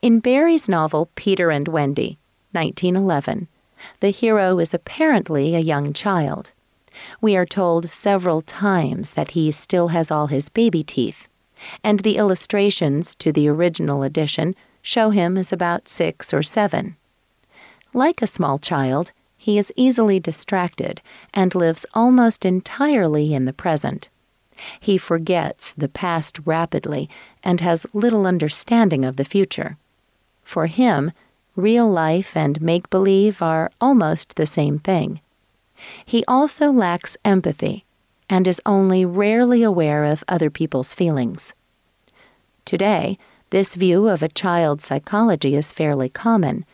In 0.01 0.19
Barrie's 0.19 0.69
novel 0.69 1.09
Peter 1.15 1.51
and 1.51 1.67
Wendy, 1.67 2.17
1911, 2.51 3.47
the 3.99 4.09
hero 4.09 4.59
is 4.59 4.73
apparently 4.73 5.55
a 5.55 5.59
young 5.59 5.93
child. 5.93 6.51
We 7.21 7.35
are 7.35 7.45
told 7.45 7.89
several 7.89 8.41
times 8.41 9.11
that 9.11 9.31
he 9.31 9.51
still 9.51 9.89
has 9.89 10.11
all 10.11 10.27
his 10.27 10.49
baby 10.49 10.83
teeth, 10.83 11.27
and 11.83 11.99
the 12.01 12.17
illustrations 12.17 13.15
to 13.15 13.31
the 13.31 13.47
original 13.47 14.03
edition 14.03 14.55
show 14.81 15.09
him 15.11 15.37
as 15.37 15.53
about 15.53 15.87
six 15.87 16.33
or 16.33 16.43
seven. 16.43 16.95
Like 17.93 18.21
a 18.21 18.27
small 18.27 18.59
child, 18.59 19.11
he 19.37 19.57
is 19.57 19.73
easily 19.75 20.19
distracted 20.19 21.01
and 21.33 21.55
lives 21.55 21.85
almost 21.93 22.45
entirely 22.45 23.33
in 23.33 23.45
the 23.45 23.53
present. 23.53 24.08
He 24.79 24.97
forgets 24.97 25.73
the 25.73 25.87
past 25.87 26.39
rapidly 26.45 27.09
and 27.43 27.61
has 27.61 27.85
little 27.93 28.25
understanding 28.25 29.05
of 29.05 29.15
the 29.15 29.25
future. 29.25 29.77
For 30.43 30.67
him, 30.67 31.11
real 31.55 31.89
life 31.89 32.35
and 32.35 32.61
make 32.61 32.89
believe 32.89 33.41
are 33.41 33.71
almost 33.79 34.35
the 34.35 34.45
same 34.45 34.79
thing. 34.79 35.21
He 36.05 36.25
also 36.27 36.71
lacks 36.71 37.17
empathy 37.23 37.85
and 38.29 38.47
is 38.47 38.61
only 38.65 39.05
rarely 39.05 39.63
aware 39.63 40.03
of 40.03 40.23
other 40.27 40.49
people's 40.49 40.93
feelings. 40.93 41.53
Today, 42.65 43.17
this 43.49 43.75
view 43.75 44.07
of 44.07 44.21
a 44.21 44.29
child's 44.29 44.85
psychology 44.85 45.55
is 45.55 45.73
fairly 45.73 46.09
common, 46.09 46.65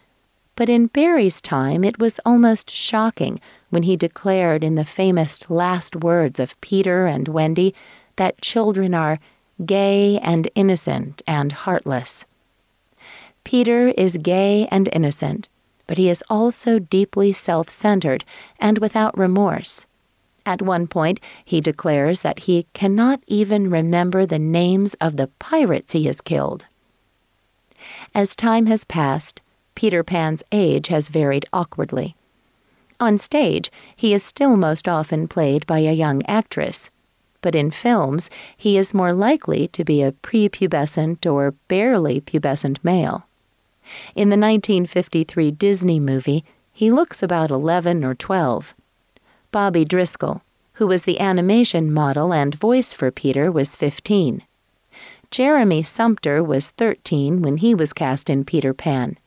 but 0.55 0.69
in 0.69 0.87
Barrie's 0.87 1.41
time 1.41 1.83
it 1.83 1.99
was 1.99 2.19
almost 2.25 2.69
shocking 2.69 3.39
when 3.75 3.83
he 3.83 3.97
declared 3.97 4.63
in 4.63 4.75
the 4.75 4.85
famous 4.85 5.49
last 5.49 5.97
words 5.97 6.39
of 6.39 6.59
Peter 6.61 7.07
and 7.07 7.27
Wendy 7.27 7.75
that 8.15 8.39
children 8.39 8.93
are 8.93 9.19
gay 9.65 10.17
and 10.19 10.49
innocent 10.55 11.21
and 11.27 11.51
heartless. 11.51 12.25
Peter 13.43 13.89
is 13.89 14.15
gay 14.15 14.65
and 14.71 14.87
innocent, 14.93 15.49
but 15.87 15.97
he 15.97 16.07
is 16.07 16.23
also 16.29 16.79
deeply 16.79 17.33
self 17.33 17.69
centered 17.69 18.23
and 18.59 18.77
without 18.77 19.17
remorse. 19.17 19.85
At 20.45 20.61
one 20.61 20.87
point, 20.87 21.19
he 21.43 21.59
declares 21.59 22.21
that 22.21 22.39
he 22.47 22.67
cannot 22.73 23.21
even 23.27 23.69
remember 23.69 24.25
the 24.25 24.39
names 24.39 24.93
of 25.01 25.17
the 25.17 25.27
pirates 25.37 25.91
he 25.91 26.05
has 26.05 26.21
killed. 26.21 26.65
As 28.15 28.37
time 28.37 28.67
has 28.67 28.85
passed, 28.85 29.41
Peter 29.75 30.01
Pan's 30.01 30.43
age 30.53 30.87
has 30.87 31.09
varied 31.09 31.45
awkwardly. 31.51 32.15
On 32.99 33.17
stage, 33.17 33.69
he 33.95 34.13
is 34.13 34.23
still 34.23 34.55
most 34.55 34.87
often 34.87 35.27
played 35.27 35.67
by 35.67 35.79
a 35.79 35.91
young 35.91 36.23
actress, 36.27 36.91
but 37.41 37.53
in 37.53 37.69
films, 37.69 38.29
he 38.55 38.77
is 38.77 38.93
more 38.93 39.11
likely 39.11 39.67
to 39.69 39.83
be 39.83 40.01
a 40.01 40.13
prepubescent 40.13 41.29
or 41.29 41.51
barely 41.67 42.21
pubescent 42.21 42.77
male. 42.83 43.27
In 44.15 44.29
the 44.29 44.37
1953 44.37 45.51
Disney 45.51 45.99
movie, 45.99 46.45
he 46.71 46.89
looks 46.89 47.21
about 47.21 47.51
11 47.51 48.03
or 48.05 48.15
12. 48.15 48.73
Bobby 49.51 49.83
Driscoll, 49.83 50.41
who 50.73 50.87
was 50.87 51.03
the 51.03 51.19
animation 51.19 51.91
model 51.91 52.33
and 52.33 52.55
voice 52.55 52.93
for 52.93 53.11
Peter, 53.11 53.51
was 53.51 53.75
15. 53.75 54.41
Jeremy 55.31 55.83
Sumpter 55.83 56.41
was 56.41 56.71
13 56.71 57.41
when 57.41 57.57
he 57.57 57.75
was 57.75 57.91
cast 57.91 58.29
in 58.29 58.45
Peter 58.45 58.73
Pan, 58.73 59.17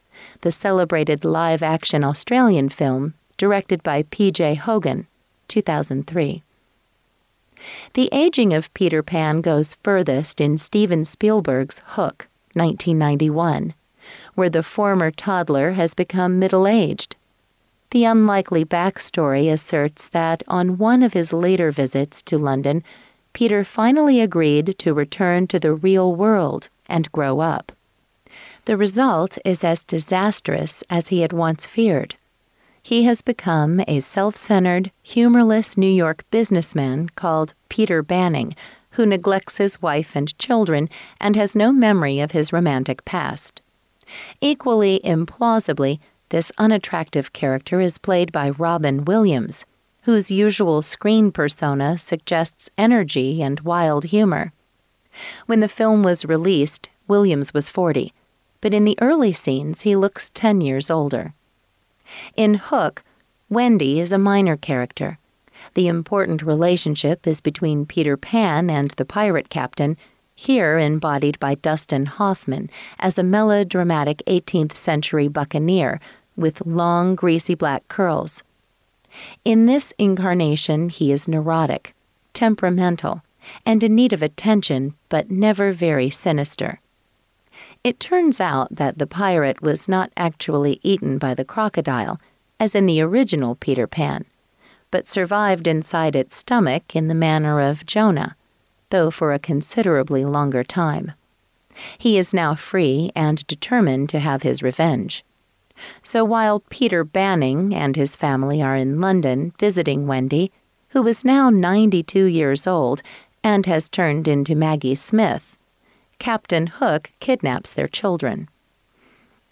the 0.40 0.50
celebrated 0.50 1.22
live 1.22 1.62
action 1.62 2.02
Australian 2.02 2.70
film 2.70 3.12
directed 3.38 3.82
by 3.82 4.02
P.J. 4.10 4.56
Hogan, 4.56 5.06
2003. 5.48 6.42
The 7.94 8.08
aging 8.12 8.52
of 8.52 8.72
Peter 8.74 9.02
Pan 9.02 9.40
goes 9.40 9.76
furthest 9.82 10.40
in 10.40 10.58
Steven 10.58 11.04
Spielberg's 11.04 11.80
Hook, 11.86 12.28
1991, 12.54 13.74
where 14.34 14.50
the 14.50 14.62
former 14.62 15.10
toddler 15.10 15.72
has 15.72 15.94
become 15.94 16.38
middle 16.38 16.66
aged. 16.66 17.16
The 17.90 18.04
unlikely 18.04 18.64
backstory 18.64 19.50
asserts 19.50 20.08
that 20.10 20.42
on 20.46 20.76
one 20.76 21.02
of 21.02 21.14
his 21.14 21.32
later 21.32 21.70
visits 21.70 22.22
to 22.22 22.38
London, 22.38 22.84
Peter 23.32 23.64
finally 23.64 24.20
agreed 24.20 24.76
to 24.78 24.92
return 24.92 25.46
to 25.46 25.58
the 25.58 25.74
real 25.74 26.14
world 26.14 26.68
and 26.86 27.10
grow 27.12 27.40
up. 27.40 27.72
The 28.66 28.76
result 28.76 29.38
is 29.44 29.64
as 29.64 29.84
disastrous 29.84 30.84
as 30.90 31.08
he 31.08 31.20
had 31.20 31.32
once 31.32 31.64
feared. 31.64 32.16
He 32.88 33.04
has 33.04 33.20
become 33.20 33.82
a 33.86 34.00
self 34.00 34.34
centered, 34.34 34.90
humorless 35.02 35.76
New 35.76 35.90
York 35.90 36.24
businessman 36.30 37.10
called 37.16 37.52
Peter 37.68 38.02
Banning, 38.02 38.56
who 38.92 39.04
neglects 39.04 39.58
his 39.58 39.82
wife 39.82 40.12
and 40.16 40.38
children 40.38 40.88
and 41.20 41.36
has 41.36 41.54
no 41.54 41.70
memory 41.70 42.18
of 42.18 42.30
his 42.30 42.50
romantic 42.50 43.04
past. 43.04 43.60
Equally 44.40 45.02
implausibly, 45.04 45.98
this 46.30 46.50
unattractive 46.56 47.34
character 47.34 47.78
is 47.78 47.98
played 47.98 48.32
by 48.32 48.48
Robin 48.48 49.04
Williams, 49.04 49.66
whose 50.04 50.30
usual 50.30 50.80
screen 50.80 51.30
persona 51.30 51.98
suggests 51.98 52.70
energy 52.78 53.42
and 53.42 53.60
wild 53.60 54.04
humor. 54.04 54.54
When 55.44 55.60
the 55.60 55.68
film 55.68 56.02
was 56.02 56.24
released, 56.24 56.88
Williams 57.06 57.52
was 57.52 57.68
40, 57.68 58.14
but 58.62 58.72
in 58.72 58.86
the 58.86 58.96
early 59.02 59.34
scenes 59.34 59.82
he 59.82 59.94
looks 59.94 60.30
10 60.30 60.62
years 60.62 60.90
older. 60.90 61.34
In 62.36 62.54
Hook, 62.54 63.02
Wendy 63.48 64.00
is 64.00 64.12
a 64.12 64.18
minor 64.18 64.56
character. 64.56 65.18
The 65.74 65.88
important 65.88 66.42
relationship 66.42 67.26
is 67.26 67.40
between 67.40 67.86
Peter 67.86 68.16
Pan 68.16 68.70
and 68.70 68.90
the 68.92 69.04
pirate 69.04 69.50
captain, 69.50 69.96
here 70.34 70.78
embodied 70.78 71.38
by 71.40 71.56
Dustin 71.56 72.06
Hoffman 72.06 72.70
as 73.00 73.18
a 73.18 73.22
melodramatic 73.22 74.22
18th 74.26 74.76
century 74.76 75.26
buccaneer 75.28 76.00
with 76.36 76.64
long, 76.64 77.16
greasy 77.16 77.54
black 77.54 77.88
curls. 77.88 78.44
In 79.44 79.66
this 79.66 79.92
incarnation, 79.98 80.90
he 80.90 81.10
is 81.10 81.26
neurotic, 81.26 81.94
temperamental, 82.34 83.22
and 83.66 83.82
in 83.82 83.94
need 83.94 84.12
of 84.12 84.22
attention, 84.22 84.94
but 85.08 85.30
never 85.30 85.72
very 85.72 86.10
sinister. 86.10 86.80
It 87.84 88.00
turns 88.00 88.40
out 88.40 88.74
that 88.74 88.98
the 88.98 89.06
pirate 89.06 89.62
was 89.62 89.88
not 89.88 90.10
actually 90.16 90.80
eaten 90.82 91.18
by 91.18 91.34
the 91.34 91.44
crocodile, 91.44 92.20
as 92.58 92.74
in 92.74 92.86
the 92.86 93.00
original 93.00 93.54
Peter 93.54 93.86
Pan, 93.86 94.24
but 94.90 95.06
survived 95.06 95.66
inside 95.66 96.16
its 96.16 96.36
stomach 96.36 96.96
in 96.96 97.08
the 97.08 97.14
manner 97.14 97.60
of 97.60 97.86
Jonah, 97.86 98.36
though 98.90 99.10
for 99.10 99.32
a 99.32 99.38
considerably 99.38 100.24
longer 100.24 100.64
time. 100.64 101.12
He 101.96 102.18
is 102.18 102.34
now 102.34 102.54
free 102.54 103.12
and 103.14 103.46
determined 103.46 104.08
to 104.08 104.18
have 104.18 104.42
his 104.42 104.62
revenge. 104.62 105.24
So 106.02 106.24
while 106.24 106.60
Peter 106.70 107.04
Banning 107.04 107.74
and 107.74 107.94
his 107.94 108.16
family 108.16 108.60
are 108.60 108.74
in 108.74 109.00
London 109.00 109.52
visiting 109.58 110.06
Wendy, 110.06 110.50
who 110.88 111.06
is 111.06 111.24
now 111.24 111.50
92 111.50 112.24
years 112.24 112.66
old 112.66 113.02
and 113.44 113.66
has 113.66 113.88
turned 113.88 114.26
into 114.26 114.56
Maggie 114.56 114.96
Smith, 114.96 115.56
Captain 116.18 116.66
Hook 116.66 117.10
kidnaps 117.20 117.72
their 117.72 117.88
children. 117.88 118.48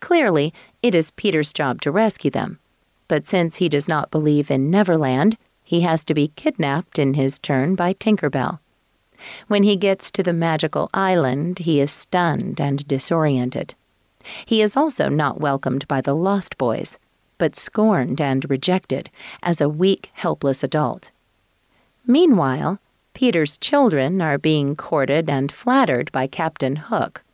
Clearly, 0.01 0.53
it 0.83 0.95
is 0.95 1.11
Peter's 1.13 1.53
job 1.53 1.81
to 1.83 1.91
rescue 1.91 2.31
them, 2.31 2.59
but 3.09 3.27
since 3.27 3.57
he 3.57 3.69
does 3.69 3.89
not 3.89 4.11
believe 4.11 4.51
in 4.51 4.71
Neverland, 4.71 5.37
he 5.65 5.81
has 5.81 6.05
to 6.05 6.15
be 6.15 6.33
kidnapped 6.37 6.99
in 6.99 7.15
his 7.15 7.39
turn 7.39 7.75
by 7.75 7.93
Tinkerbell. 7.93 8.61
When 9.49 9.63
he 9.63 9.77
gets 9.77 10.11
to 10.13 10.23
the 10.23 10.33
magical 10.33 10.91
island, 10.93 11.61
he 11.61 11.81
is 11.81 11.91
stunned 11.91 12.61
and 12.61 12.87
disoriented. 12.87 13.75
He 14.45 14.61
is 14.61 14.77
also 14.77 15.09
not 15.09 15.41
welcomed 15.41 15.89
by 15.89 16.01
the 16.01 16.15
Lost 16.15 16.59
Boys, 16.59 16.99
but 17.39 17.57
scorned 17.57 18.21
and 18.21 18.49
rejected 18.51 19.11
as 19.43 19.61
a 19.61 19.69
weak, 19.69 20.11
helpless 20.15 20.63
adult. 20.63 21.11
Meanwhile, 22.07 22.79
Peter's 23.17 23.57
children 23.57 24.21
are 24.21 24.37
being 24.37 24.77
courted 24.77 25.31
and 25.31 25.51
flattered 25.51 26.13
by 26.13 26.27
Captain 26.27 26.77
Hook, 26.77 27.25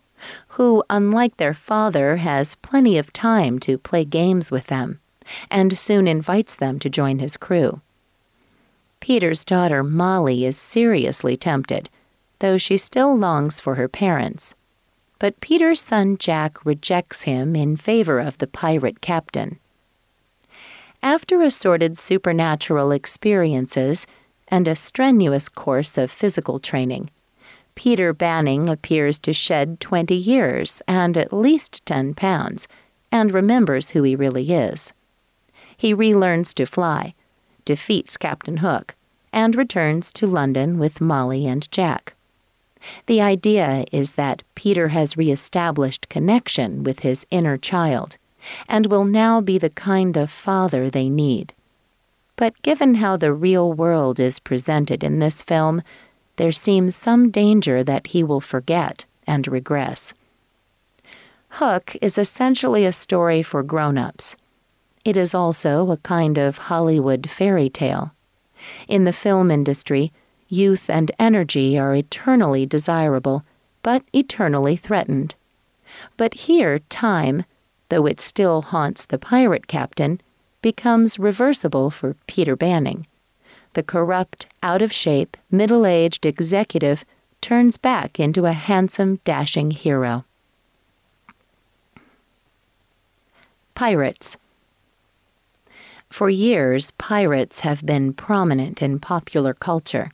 who, 0.55 0.85
unlike 0.89 1.37
their 1.37 1.53
father, 1.53 2.17
has 2.17 2.55
plenty 2.55 2.97
of 2.97 3.13
time 3.13 3.59
to 3.59 3.77
play 3.77 4.05
games 4.05 4.53
with 4.53 4.69
them, 4.69 5.01
and 5.51 5.77
soon 5.77 6.07
invites 6.07 6.55
them 6.55 6.79
to 6.79 6.89
join 6.89 7.19
his 7.19 7.37
crew. 7.37 7.81
Peter's 9.01 9.45
daughter 9.45 9.83
Molly 9.83 10.45
is 10.45 10.57
seriously 10.57 11.37
tempted, 11.37 11.91
though 12.39 12.57
she 12.57 12.77
still 12.77 13.17
longs 13.17 13.59
for 13.59 13.75
her 13.75 13.89
parents 13.89 14.55
but 15.23 15.41
Peter's 15.41 15.81
son 15.81 16.19
Jack 16.19 16.67
rejects 16.67 17.23
him 17.23 17.55
in 17.55 17.77
favor 17.77 18.19
of 18.19 18.39
the 18.39 18.49
pirate 18.49 19.01
captain. 19.01 19.57
After 21.01 21.43
assorted 21.43 21.97
supernatural 21.97 22.91
experiences 22.91 24.05
and 24.53 24.69
a 24.69 24.77
strenuous 24.77 25.49
course 25.49 25.99
of 25.99 26.11
physical 26.11 26.61
training, 26.61 27.11
Peter 27.75 28.13
Banning 28.13 28.69
appears 28.69 29.19
to 29.19 29.33
shed 29.33 29.81
20 29.81 30.15
years 30.15 30.83
and 30.87 31.17
at 31.17 31.33
least 31.33 31.85
10 31.87 32.13
pounds 32.15 32.69
and 33.11 33.33
remembers 33.33 33.91
who 33.91 34.03
he 34.03 34.15
really 34.15 34.53
is. 34.53 34.93
He 35.77 35.95
relearns 35.95 36.53
to 36.55 36.67
fly, 36.67 37.15
defeats 37.65 38.19
Captain 38.19 38.59
Hook, 38.59 38.95
and 39.33 39.57
returns 39.57 40.13
to 40.13 40.27
London 40.27 40.79
with 40.79 41.01
Molly 41.01 41.47
and 41.47 41.71
Jack. 41.73 42.15
The 43.07 43.23
idea 43.23 43.87
is 43.91 44.13
that 44.13 44.43
Peter 44.55 44.89
has 44.89 45.17
reestablished 45.17 46.11
connection 46.11 46.85
with 46.85 47.01
his 47.01 47.27
inner 47.31 47.57
child 47.57 48.19
and 48.69 48.87
will 48.87 49.05
now 49.05 49.41
be 49.41 49.57
the 49.57 49.71
kind 49.71 50.17
of 50.17 50.31
father 50.31 50.91
they 50.91 51.09
need. 51.09 51.55
But 52.37 52.61
given 52.63 52.95
how 52.95 53.17
the 53.17 53.33
real 53.33 53.73
world 53.73 54.19
is 54.19 54.39
presented 54.39 55.05
in 55.05 55.19
this 55.19 55.43
film, 55.43 55.83
there 56.37 56.53
seems 56.53 56.97
some 56.97 57.31
danger 57.31 57.85
that 57.85 58.09
he 58.09 58.25
will 58.25 58.41
forget 58.41 59.05
and 59.27 59.47
regress. 59.47 60.15
Hook 61.51 61.95
is 62.01 62.17
essentially 62.17 62.87
a 62.87 62.93
story 62.93 63.43
for 63.43 63.63
grown 63.63 63.99
ups. 63.99 64.37
It 65.05 65.17
is 65.17 65.35
also 65.35 65.91
a 65.91 65.99
kind 65.99 66.39
of 66.39 66.57
Hollywood 66.57 67.29
fairy 67.29 67.69
tale. 67.69 68.13
In 68.89 69.05
the 69.05 69.13
film 69.13 69.51
industry, 69.51 70.13
youth 70.49 70.89
and 70.89 71.11
energy 71.19 71.79
are 71.79 71.95
eternally 71.95 72.65
desirable, 72.65 73.45
but 73.83 74.03
eternally 74.13 74.77
threatened. 74.77 75.35
But 76.17 76.35
here, 76.35 76.79
time, 76.89 77.45
though 77.89 78.07
it 78.07 78.21
still 78.21 78.63
haunts 78.63 79.05
the 79.05 79.19
pirate 79.19 79.67
captain, 79.67 80.21
becomes 80.63 81.19
reversible 81.19 81.91
for 81.91 82.17
Peter 82.27 82.57
Banning. 82.57 83.07
The 83.75 83.83
corrupt, 83.83 84.47
out 84.63 84.83
of 84.83 84.93
shape, 84.93 85.37
middle 85.51 85.87
aged 85.87 86.25
executive 86.25 87.05
turns 87.41 87.77
back 87.77 88.21
into 88.21 88.47
a 88.47 88.53
handsome, 88.53 89.21
dashing 89.25 89.73
hero. 89.73 90.25
Pirates. 93.75 94.37
For 96.09 96.29
years, 96.29 96.91
pirates 96.93 97.61
have 97.61 97.85
been 97.85 98.13
prominent 98.13 98.83
in 98.83 99.01
popular 99.01 99.55
culture. 99.55 100.13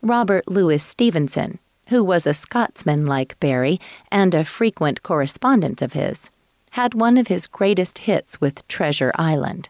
Robert 0.00 0.48
Louis 0.48 0.82
Stevenson, 0.82 1.58
who 1.88 2.04
was 2.04 2.26
a 2.26 2.34
Scotsman 2.34 3.04
like 3.04 3.38
Barrie 3.40 3.80
and 4.12 4.32
a 4.34 4.44
frequent 4.44 5.02
correspondent 5.02 5.82
of 5.82 5.92
his, 5.92 6.30
had 6.78 6.94
one 6.94 7.16
of 7.16 7.26
his 7.26 7.48
greatest 7.48 7.98
hits 7.98 8.40
with 8.40 8.64
Treasure 8.68 9.10
Island. 9.16 9.68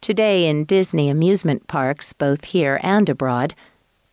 Today, 0.00 0.46
in 0.46 0.64
Disney 0.64 1.10
amusement 1.10 1.66
parks, 1.66 2.14
both 2.14 2.46
here 2.46 2.80
and 2.82 3.10
abroad, 3.10 3.54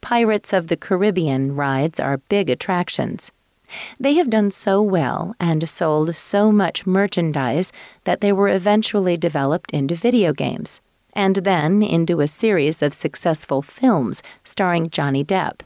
Pirates 0.01 0.51
of 0.51 0.67
the 0.67 0.75
Caribbean 0.75 1.55
rides 1.55 2.01
are 2.01 2.17
big 2.17 2.49
attractions. 2.49 3.31
They 3.97 4.15
have 4.15 4.29
done 4.29 4.51
so 4.51 4.81
well 4.81 5.37
and 5.39 5.69
sold 5.69 6.13
so 6.13 6.51
much 6.51 6.85
merchandise 6.85 7.71
that 8.03 8.19
they 8.19 8.33
were 8.33 8.49
eventually 8.49 9.15
developed 9.15 9.71
into 9.71 9.95
video 9.95 10.33
games, 10.33 10.81
and 11.13 11.37
then 11.37 11.81
into 11.81 12.19
a 12.19 12.27
series 12.27 12.81
of 12.81 12.93
successful 12.93 13.61
films 13.61 14.21
starring 14.43 14.89
Johnny 14.89 15.23
Depp. 15.23 15.61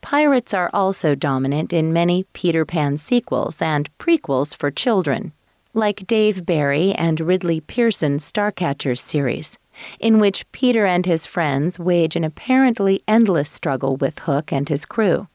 Pirates 0.00 0.54
are 0.54 0.70
also 0.72 1.16
dominant 1.16 1.72
in 1.72 1.92
many 1.92 2.24
Peter 2.32 2.64
Pan 2.64 2.96
sequels 2.96 3.60
and 3.60 3.90
prequels 3.98 4.56
for 4.56 4.70
children, 4.70 5.32
like 5.76 6.06
Dave 6.06 6.46
Barry 6.46 6.92
and 6.94 7.20
Ridley 7.20 7.60
Pearson's 7.60 8.24
Starcatchers 8.24 8.98
series, 8.98 9.58
in 10.00 10.18
which 10.18 10.50
Peter 10.50 10.86
and 10.86 11.04
his 11.04 11.26
friends 11.26 11.78
wage 11.78 12.16
an 12.16 12.24
apparently 12.24 13.02
endless 13.06 13.50
struggle 13.50 13.96
with 13.96 14.20
Hook 14.20 14.52
and 14.52 14.68
his 14.68 14.86
crew. 14.86 15.28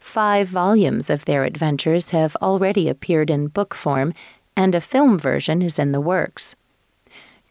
Five 0.00 0.48
volumes 0.48 1.08
of 1.08 1.24
their 1.24 1.44
adventures 1.44 2.10
have 2.10 2.36
already 2.42 2.88
appeared 2.88 3.30
in 3.30 3.46
book 3.46 3.74
form, 3.74 4.12
and 4.56 4.74
a 4.74 4.80
film 4.80 5.18
version 5.18 5.62
is 5.62 5.78
in 5.78 5.92
the 5.92 6.00
works. 6.00 6.56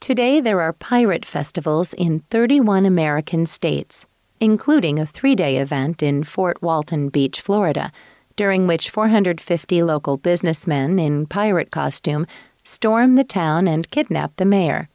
Today, 0.01 0.41
there 0.41 0.61
are 0.61 0.73
pirate 0.73 1.25
festivals 1.25 1.93
in 1.93 2.19
31 2.29 2.85
American 2.85 3.45
states, 3.45 4.07
including 4.39 4.99
a 4.99 5.05
three 5.05 5.35
day 5.35 5.57
event 5.57 6.03
in 6.03 6.23
Fort 6.23 6.61
Walton 6.61 7.09
Beach, 7.09 7.39
Florida, 7.39 7.91
during 8.39 8.67
which 8.67 8.89
450 8.89 9.83
local 9.83 10.15
businessmen 10.15 10.97
in 10.97 11.25
pirate 11.25 11.71
costume 11.71 12.25
storm 12.63 13.15
the 13.15 13.23
town 13.25 13.67
and 13.67 13.91
kidnap 13.91 14.33
the 14.37 14.45
mayor. 14.45 14.87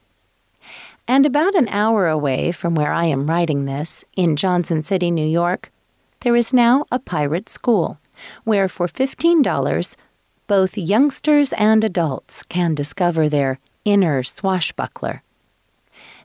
And 1.07 1.26
about 1.26 1.54
an 1.54 1.68
hour 1.68 2.09
away 2.09 2.52
from 2.52 2.74
where 2.74 2.90
I 2.90 3.04
am 3.04 3.28
writing 3.28 3.66
this, 3.66 4.02
in 4.16 4.37
Johnson 4.37 4.83
City, 4.83 5.11
New 5.11 5.26
York, 5.26 5.70
there 6.20 6.35
is 6.35 6.54
now 6.54 6.87
a 6.90 6.98
pirate 6.98 7.50
school 7.50 7.98
where 8.44 8.66
for 8.66 8.88
$15 8.88 9.96
both 10.46 10.78
youngsters 10.78 11.52
and 11.52 11.85
adults 11.85 12.44
can 12.44 12.74
discover 12.74 13.28
their 13.28 13.59
inner 13.85 14.22
swashbuckler. 14.22 15.22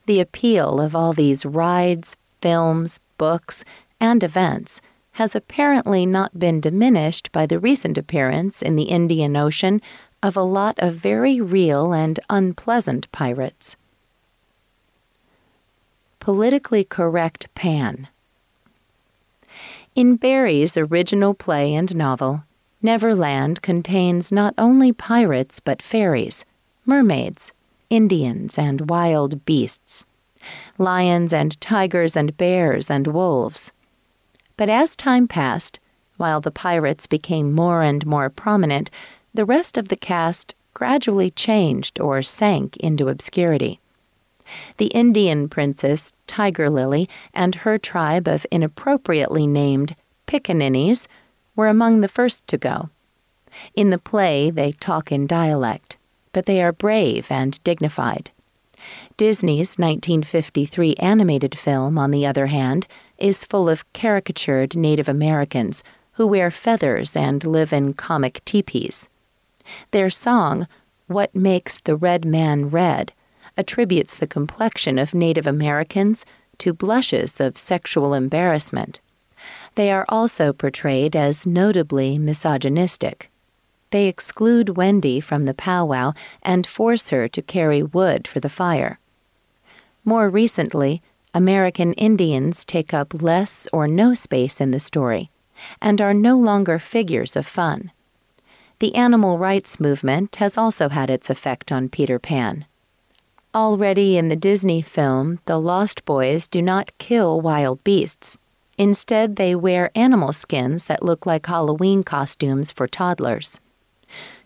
The 0.06 0.22
appeal 0.22 0.80
of 0.80 0.96
all 0.96 1.12
these 1.12 1.46
rides, 1.46 2.16
films, 2.42 3.02
books, 3.18 3.66
and 4.00 4.24
events 4.24 4.80
has 5.20 5.36
apparently 5.36 6.06
not 6.06 6.40
been 6.40 6.62
diminished 6.62 7.30
by 7.34 7.46
the 7.46 7.60
recent 7.60 7.98
appearance 7.98 8.62
in 8.62 8.78
the 8.78 8.84
Indian 8.84 9.36
Ocean 9.36 9.82
of 10.24 10.38
a 10.38 10.42
lot 10.42 10.80
of 10.80 10.96
very 10.96 11.42
real 11.42 11.92
and 11.92 12.22
unpleasant 12.30 13.12
pirates. 13.12 13.76
Politically 16.22 16.86
correct 16.86 17.54
Pan. 17.54 18.08
In 19.94 20.16
Barrie's 20.16 20.78
original 20.78 21.34
play 21.34 21.76
and 21.76 21.94
novel, 21.94 22.46
Neverland 22.82 23.62
contains 23.62 24.32
not 24.32 24.54
only 24.58 24.94
pirates 24.94 25.60
but 25.60 25.82
fairies, 25.82 26.46
mermaids, 26.86 27.52
Indians, 27.90 28.58
and 28.58 28.90
wild 28.90 29.44
beasts 29.44 30.06
lions 30.78 31.34
and 31.34 31.60
tigers 31.60 32.16
and 32.16 32.38
bears 32.38 32.90
and 32.90 33.08
wolves. 33.08 33.74
But 34.60 34.68
as 34.68 34.94
time 34.94 35.30
passed, 35.30 35.80
while 36.18 36.42
the 36.42 36.52
pirates 36.52 37.08
became 37.08 37.54
more 37.54 37.82
and 37.82 38.06
more 38.06 38.30
prominent, 38.30 38.92
the 39.34 39.46
rest 39.46 39.78
of 39.78 39.88
the 39.88 39.96
cast 39.96 40.54
gradually 40.74 41.32
changed 41.32 41.98
or 41.98 42.22
sank 42.22 42.76
into 42.76 43.08
obscurity. 43.08 43.80
The 44.76 44.88
Indian 44.88 45.48
princess, 45.48 46.12
Tiger 46.28 46.70
Lily, 46.70 47.08
and 47.34 47.56
her 47.56 47.78
tribe 47.78 48.28
of 48.28 48.46
inappropriately 48.52 49.48
named 49.48 49.96
pickaninnies 50.28 51.08
were 51.56 51.70
among 51.70 52.02
the 52.02 52.10
first 52.10 52.46
to 52.48 52.58
go. 52.58 52.90
In 53.76 53.92
the 53.92 53.98
play, 53.98 54.50
they 54.50 54.74
talk 54.74 55.10
in 55.10 55.26
dialect, 55.26 55.96
but 56.34 56.48
they 56.48 56.62
are 56.62 56.74
brave 56.74 57.32
and 57.32 57.64
dignified. 57.64 58.30
Disney's 59.16 59.78
1953 59.78 60.96
animated 60.96 61.58
film, 61.58 61.98
on 61.98 62.12
the 62.12 62.26
other 62.26 62.48
hand, 62.48 62.88
is 63.20 63.44
full 63.44 63.70
of 63.70 63.92
caricatured 63.94 64.76
Native 64.76 65.10
Americans 65.10 65.84
who 66.14 66.28
wear 66.28 66.52
feathers 66.52 67.16
and 67.16 67.44
live 67.46 67.72
in 67.72 67.94
comic 67.94 68.44
teepees. 68.46 69.08
Their 69.92 70.10
song, 70.10 70.68
What 71.08 71.34
Makes 71.36 71.80
the 71.80 71.96
Red 71.96 72.26
Man 72.26 72.70
Red, 72.70 73.14
attributes 73.56 74.16
the 74.16 74.28
complexion 74.28 74.98
of 74.98 75.14
Native 75.14 75.48
Americans 75.48 76.26
to 76.60 76.74
blushes 76.74 77.40
of 77.40 77.58
sexual 77.58 78.14
embarrassment. 78.14 79.00
They 79.76 79.92
are 79.92 80.06
also 80.10 80.52
portrayed 80.52 81.16
as 81.16 81.48
notably 81.48 82.20
misogynistic. 82.20 83.30
They 83.92 84.08
exclude 84.08 84.78
Wendy 84.78 85.20
from 85.20 85.46
the 85.46 85.54
powwow 85.54 86.14
and 86.44 86.68
force 86.68 87.10
her 87.10 87.28
to 87.30 87.42
carry 87.42 87.82
wood 87.82 88.28
for 88.28 88.40
the 88.40 88.50
fire. 88.50 89.00
More 90.06 90.30
recently, 90.30 91.02
American 91.34 91.94
Indians 91.94 92.66
take 92.66 92.94
up 92.94 93.22
less 93.22 93.68
or 93.72 93.88
no 93.88 94.14
space 94.16 94.60
in 94.60 94.72
the 94.72 94.80
story 94.80 95.30
and 95.82 96.02
are 96.02 96.14
no 96.14 96.38
longer 96.38 96.80
figures 96.80 97.36
of 97.36 97.46
fun. 97.46 97.92
The 98.80 98.96
animal 98.96 99.38
rights 99.38 99.80
movement 99.80 100.38
has 100.38 100.58
also 100.58 100.90
had 100.90 101.10
its 101.10 101.30
effect 101.30 101.72
on 101.72 101.90
Peter 101.90 102.18
Pan. 102.18 102.66
Already 103.54 104.18
in 104.18 104.30
the 104.30 104.36
Disney 104.36 104.82
film, 104.82 105.40
the 105.46 105.60
Lost 105.60 106.06
Boys 106.06 106.48
do 106.48 106.62
not 106.62 106.98
kill 106.98 107.42
wild 107.42 107.84
beasts. 107.84 108.38
Instead, 108.78 109.36
they 109.36 109.54
wear 109.54 109.92
animal 109.94 110.32
skins 110.34 110.86
that 110.86 111.04
look 111.04 111.26
like 111.26 111.46
Halloween 111.46 112.02
costumes 112.02 112.72
for 112.72 112.88
toddlers. 112.88 113.60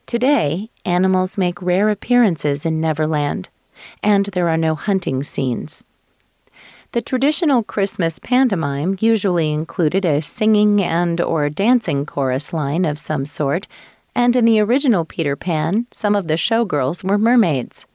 Today, 0.06 0.69
animals 0.84 1.38
make 1.38 1.62
rare 1.62 1.89
appearances 1.89 2.65
in 2.65 2.82
Neverland, 2.82 3.50
and 4.02 4.26
there 4.28 4.50
are 4.50 4.58
no 4.58 4.76
hunting 4.76 5.22
scenes. 5.24 5.84
The 6.94 7.02
traditional 7.02 7.64
Christmas 7.64 8.20
pantomime 8.20 8.98
usually 9.00 9.52
included 9.52 10.06
a 10.06 10.22
singing 10.22 10.80
and 10.80 11.20
or 11.20 11.50
dancing 11.50 12.06
chorus 12.06 12.54
line 12.54 12.86
of 12.86 13.00
some 13.00 13.26
sort, 13.26 13.66
and 14.14 14.36
in 14.36 14.46
the 14.46 14.60
original 14.60 15.04
Peter 15.04 15.36
Pan, 15.36 15.88
some 15.90 16.16
of 16.16 16.28
the 16.28 16.36
showgirls 16.36 17.04
were 17.04 17.18
mermaids. 17.18 17.88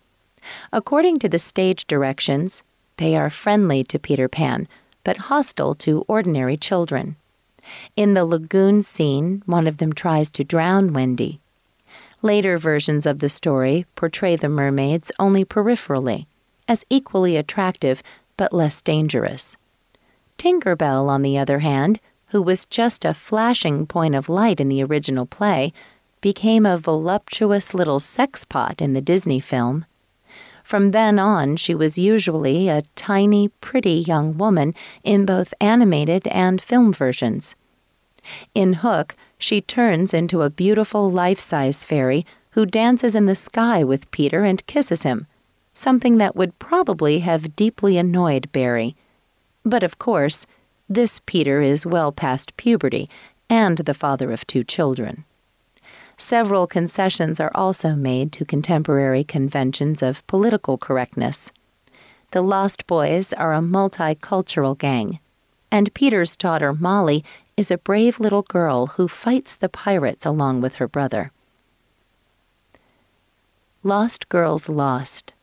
According 0.72 1.20
to 1.20 1.28
the 1.28 1.38
stage 1.38 1.86
directions, 1.86 2.64
they 2.96 3.16
are 3.16 3.30
friendly 3.30 3.84
to 3.84 4.00
Peter 4.00 4.28
Pan, 4.28 4.66
but 5.04 5.28
hostile 5.30 5.76
to 5.76 6.04
ordinary 6.08 6.56
children. 6.56 7.14
In 7.94 8.14
the 8.14 8.24
lagoon 8.24 8.82
scene, 8.82 9.44
one 9.46 9.68
of 9.68 9.76
them 9.76 9.92
tries 9.92 10.28
to 10.32 10.42
drown 10.42 10.92
Wendy. 10.92 11.38
Later 12.20 12.58
versions 12.58 13.06
of 13.06 13.20
the 13.20 13.28
story 13.28 13.86
portray 13.94 14.34
the 14.34 14.48
mermaids 14.48 15.12
only 15.20 15.44
peripherally, 15.44 16.26
as 16.66 16.84
equally 16.90 17.36
attractive 17.36 18.02
but 18.38 18.54
less 18.54 18.80
dangerous. 18.80 19.58
Tinker 20.38 20.74
Bell, 20.74 21.10
on 21.10 21.20
the 21.20 21.36
other 21.36 21.58
hand, 21.58 22.00
who 22.28 22.40
was 22.40 22.64
just 22.64 23.04
a 23.04 23.12
flashing 23.12 23.84
point 23.84 24.14
of 24.14 24.30
light 24.30 24.60
in 24.60 24.70
the 24.70 24.82
original 24.82 25.26
play, 25.26 25.74
became 26.22 26.64
a 26.64 26.78
voluptuous 26.78 27.74
little 27.74 28.00
sex 28.00 28.46
pot 28.46 28.80
in 28.80 28.94
the 28.94 29.02
Disney 29.02 29.40
film. 29.40 29.84
From 30.62 30.92
then 30.92 31.18
on, 31.18 31.56
she 31.56 31.74
was 31.74 31.98
usually 31.98 32.68
a 32.68 32.82
tiny, 32.94 33.48
pretty 33.48 34.04
young 34.06 34.36
woman 34.38 34.74
in 35.02 35.26
both 35.26 35.52
animated 35.60 36.26
and 36.28 36.60
film 36.60 36.92
versions. 36.92 37.56
In 38.54 38.74
Hook, 38.74 39.14
she 39.38 39.60
turns 39.60 40.12
into 40.12 40.42
a 40.42 40.50
beautiful 40.50 41.10
life 41.10 41.40
size 41.40 41.84
fairy 41.84 42.26
who 42.50 42.66
dances 42.66 43.14
in 43.14 43.26
the 43.26 43.34
sky 43.34 43.82
with 43.82 44.10
Peter 44.10 44.44
and 44.44 44.66
kisses 44.66 45.02
him 45.02 45.26
something 45.78 46.18
that 46.18 46.34
would 46.34 46.58
probably 46.58 47.20
have 47.20 47.54
deeply 47.54 47.96
annoyed 47.96 48.50
Barrie. 48.50 48.96
But 49.64 49.84
of 49.84 49.98
course, 49.98 50.44
this 50.88 51.20
Peter 51.24 51.62
is 51.62 51.86
well 51.86 52.10
past 52.10 52.56
puberty 52.56 53.08
and 53.48 53.78
the 53.78 53.94
father 53.94 54.32
of 54.32 54.46
two 54.46 54.64
children. 54.64 55.24
Several 56.16 56.66
concessions 56.66 57.38
are 57.38 57.52
also 57.54 57.94
made 57.94 58.32
to 58.32 58.44
contemporary 58.44 59.22
conventions 59.22 60.02
of 60.02 60.26
political 60.26 60.78
correctness. 60.78 61.52
The 62.32 62.42
Lost 62.42 62.86
Boys 62.88 63.32
are 63.32 63.54
a 63.54 63.60
multicultural 63.60 64.76
gang, 64.76 65.20
and 65.70 65.94
Peter's 65.94 66.36
daughter 66.36 66.72
Molly 66.72 67.24
is 67.56 67.70
a 67.70 67.78
brave 67.78 68.18
little 68.18 68.42
girl 68.42 68.88
who 68.88 69.06
fights 69.06 69.54
the 69.54 69.68
pirates 69.68 70.26
along 70.26 70.60
with 70.60 70.74
her 70.76 70.88
brother. 70.88 71.30
Lost 73.84 74.28
Girls 74.28 74.68
Lost 74.68 75.34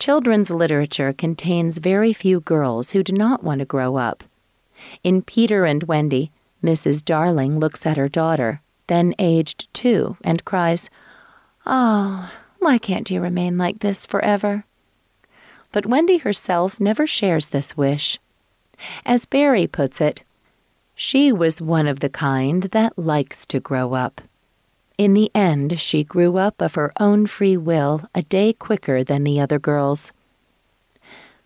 Children's 0.00 0.48
literature 0.48 1.12
contains 1.12 1.76
very 1.76 2.14
few 2.14 2.40
girls 2.40 2.92
who 2.92 3.02
do 3.02 3.12
not 3.12 3.44
want 3.44 3.58
to 3.58 3.66
grow 3.66 3.96
up. 3.96 4.24
In 5.04 5.20
Peter 5.20 5.66
and 5.66 5.82
Wendy, 5.82 6.32
Mrs. 6.64 7.04
Darling 7.04 7.58
looks 7.58 7.84
at 7.84 7.98
her 7.98 8.08
daughter, 8.08 8.62
then 8.86 9.14
aged 9.18 9.68
two, 9.74 10.16
and 10.24 10.42
cries, 10.46 10.88
Oh, 11.66 12.32
why 12.60 12.78
can't 12.78 13.10
you 13.10 13.20
remain 13.20 13.58
like 13.58 13.80
this 13.80 14.06
forever? 14.06 14.64
But 15.70 15.84
Wendy 15.84 16.16
herself 16.16 16.80
never 16.80 17.06
shares 17.06 17.48
this 17.48 17.76
wish. 17.76 18.18
As 19.04 19.26
Barrie 19.26 19.66
puts 19.66 20.00
it, 20.00 20.22
she 20.94 21.30
was 21.30 21.60
one 21.60 21.86
of 21.86 22.00
the 22.00 22.08
kind 22.08 22.62
that 22.72 22.98
likes 22.98 23.44
to 23.44 23.60
grow 23.60 23.92
up. 23.92 24.22
In 25.00 25.14
the 25.14 25.30
end, 25.34 25.80
she 25.80 26.04
grew 26.04 26.36
up 26.36 26.60
of 26.60 26.74
her 26.74 26.92
own 27.00 27.26
free 27.26 27.56
will 27.56 28.02
a 28.14 28.20
day 28.20 28.52
quicker 28.52 29.02
than 29.02 29.24
the 29.24 29.40
other 29.40 29.58
girls. 29.58 30.12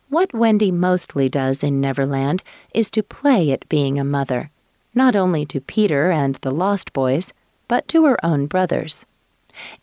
What 0.08 0.34
Wendy 0.34 0.72
mostly 0.72 1.28
does 1.28 1.62
in 1.62 1.80
Neverland 1.80 2.42
is 2.74 2.90
to 2.90 3.00
play 3.04 3.52
at 3.52 3.68
being 3.68 3.96
a 3.96 4.02
mother, 4.02 4.50
not 4.92 5.14
only 5.14 5.46
to 5.46 5.60
Peter 5.60 6.10
and 6.10 6.34
the 6.42 6.50
Lost 6.50 6.92
Boys, 6.92 7.32
but 7.68 7.86
to 7.86 8.04
her 8.06 8.18
own 8.26 8.46
brothers. 8.46 9.06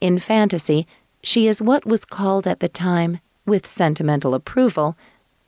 In 0.01 0.19
fantasy, 0.19 0.85
she 1.23 1.47
is 1.47 1.61
what 1.61 1.85
was 1.85 2.03
called 2.03 2.45
at 2.47 2.59
the 2.59 2.67
time, 2.67 3.21
with 3.45 3.65
sentimental 3.65 4.33
approval, 4.33 4.97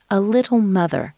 a 0.10 0.22
little 0.22 0.62
mother. 0.62 1.14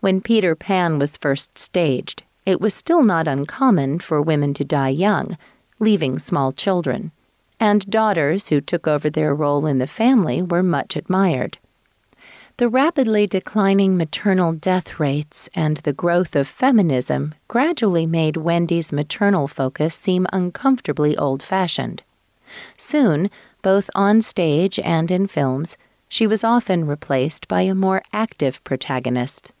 When 0.00 0.22
Peter 0.22 0.54
Pan 0.54 0.98
was 0.98 1.18
first 1.18 1.58
staged, 1.58 2.22
it 2.46 2.58
was 2.58 2.72
still 2.72 3.02
not 3.02 3.28
uncommon 3.28 3.98
for 3.98 4.22
women 4.22 4.54
to 4.54 4.64
die 4.64 4.88
young 4.88 5.36
leaving 5.80 6.18
small 6.18 6.52
children, 6.52 7.10
and 7.58 7.90
daughters 7.90 8.48
who 8.48 8.60
took 8.60 8.86
over 8.86 9.10
their 9.10 9.34
role 9.34 9.66
in 9.66 9.78
the 9.78 9.86
family 9.86 10.40
were 10.40 10.62
much 10.62 10.94
admired. 10.94 11.58
The 12.58 12.68
rapidly 12.68 13.26
declining 13.26 13.96
maternal 13.96 14.52
death 14.52 15.00
rates 15.00 15.48
and 15.54 15.78
the 15.78 15.94
growth 15.94 16.36
of 16.36 16.46
feminism 16.46 17.34
gradually 17.48 18.06
made 18.06 18.36
Wendy's 18.36 18.92
maternal 18.92 19.48
focus 19.48 19.94
seem 19.94 20.26
uncomfortably 20.30 21.16
old 21.16 21.42
fashioned. 21.42 22.02
Soon, 22.76 23.30
both 23.62 23.88
on 23.94 24.20
stage 24.20 24.78
and 24.80 25.10
in 25.10 25.26
films, 25.26 25.78
she 26.08 26.26
was 26.26 26.44
often 26.44 26.86
replaced 26.86 27.48
by 27.48 27.62
a 27.62 27.74
more 27.74 28.02
active 28.12 28.62
protagonist. 28.64 29.52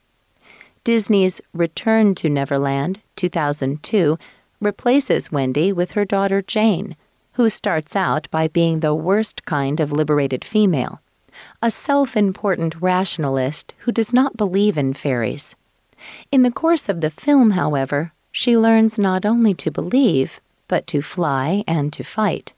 Disney's 0.84 1.40
Return 1.54 2.14
to 2.16 2.28
Neverland, 2.28 3.00
2002, 3.16 4.18
replaces 4.60 5.32
Wendy 5.32 5.72
with 5.72 5.92
her 5.92 6.04
daughter 6.04 6.42
Jane, 6.42 6.96
who 7.32 7.48
starts 7.48 7.96
out 7.96 8.28
by 8.30 8.48
being 8.48 8.80
the 8.80 8.94
worst 8.94 9.44
kind 9.44 9.80
of 9.80 9.92
liberated 9.92 10.44
female, 10.44 11.00
a 11.62 11.70
self 11.70 12.16
important 12.16 12.80
rationalist 12.80 13.74
who 13.78 13.92
does 13.92 14.12
not 14.12 14.36
believe 14.36 14.76
in 14.76 14.94
fairies. 14.94 15.56
In 16.30 16.42
the 16.42 16.50
course 16.50 16.88
of 16.88 17.00
the 17.00 17.10
film, 17.10 17.52
however, 17.52 18.12
she 18.32 18.56
learns 18.56 18.98
not 18.98 19.24
only 19.24 19.54
to 19.54 19.70
believe, 19.70 20.40
but 20.68 20.86
to 20.86 21.02
fly 21.02 21.64
and 21.66 21.92
to 21.92 22.04
fight. 22.04 22.52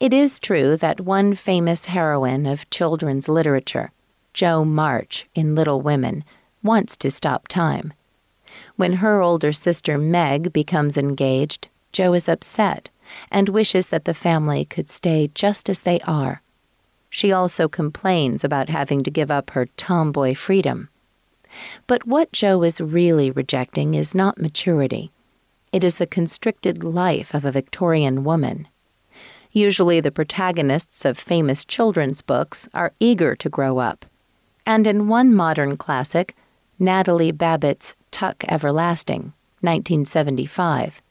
It 0.00 0.14
is 0.14 0.40
true 0.40 0.76
that 0.78 1.00
one 1.00 1.34
famous 1.34 1.84
heroine 1.84 2.46
of 2.46 2.68
children's 2.70 3.28
literature, 3.28 3.92
Jo 4.32 4.64
March 4.64 5.26
in 5.34 5.54
Little 5.54 5.82
Women, 5.82 6.24
wants 6.62 6.96
to 6.96 7.10
stop 7.10 7.48
time. 7.48 7.92
When 8.76 8.94
her 8.94 9.20
older 9.20 9.52
sister 9.52 9.98
Meg 9.98 10.52
becomes 10.52 10.96
engaged, 10.96 11.68
Jo 11.92 12.14
is 12.14 12.28
upset 12.28 12.88
and 13.30 13.48
wishes 13.48 13.88
that 13.88 14.04
the 14.04 14.14
family 14.14 14.64
could 14.64 14.88
stay 14.88 15.30
just 15.34 15.68
as 15.68 15.80
they 15.80 16.00
are. 16.00 16.42
She 17.08 17.32
also 17.32 17.68
complains 17.68 18.44
about 18.44 18.68
having 18.68 19.02
to 19.02 19.10
give 19.10 19.30
up 19.30 19.50
her 19.50 19.66
tomboy 19.76 20.34
freedom. 20.34 20.88
But 21.88 22.06
what 22.06 22.32
Jo 22.32 22.62
is 22.62 22.80
really 22.80 23.30
rejecting 23.30 23.94
is 23.94 24.14
not 24.14 24.40
maturity. 24.40 25.10
It 25.72 25.82
is 25.82 25.96
the 25.96 26.06
constricted 26.06 26.84
life 26.84 27.34
of 27.34 27.44
a 27.44 27.52
Victorian 27.52 28.22
woman. 28.22 28.68
Usually, 29.52 30.00
the 30.00 30.12
protagonists 30.12 31.04
of 31.04 31.18
famous 31.18 31.64
children's 31.64 32.22
books 32.22 32.68
are 32.72 32.92
eager 33.00 33.34
to 33.34 33.48
grow 33.48 33.78
up. 33.78 34.06
And 34.64 34.86
in 34.86 35.08
one 35.08 35.34
modern 35.34 35.76
classic, 35.76 36.36
Natalie 36.82 37.30
Babbitt's 37.30 37.94
Tuck 38.10 38.42
Everlasting, 38.48 39.34
1975, 39.60 41.02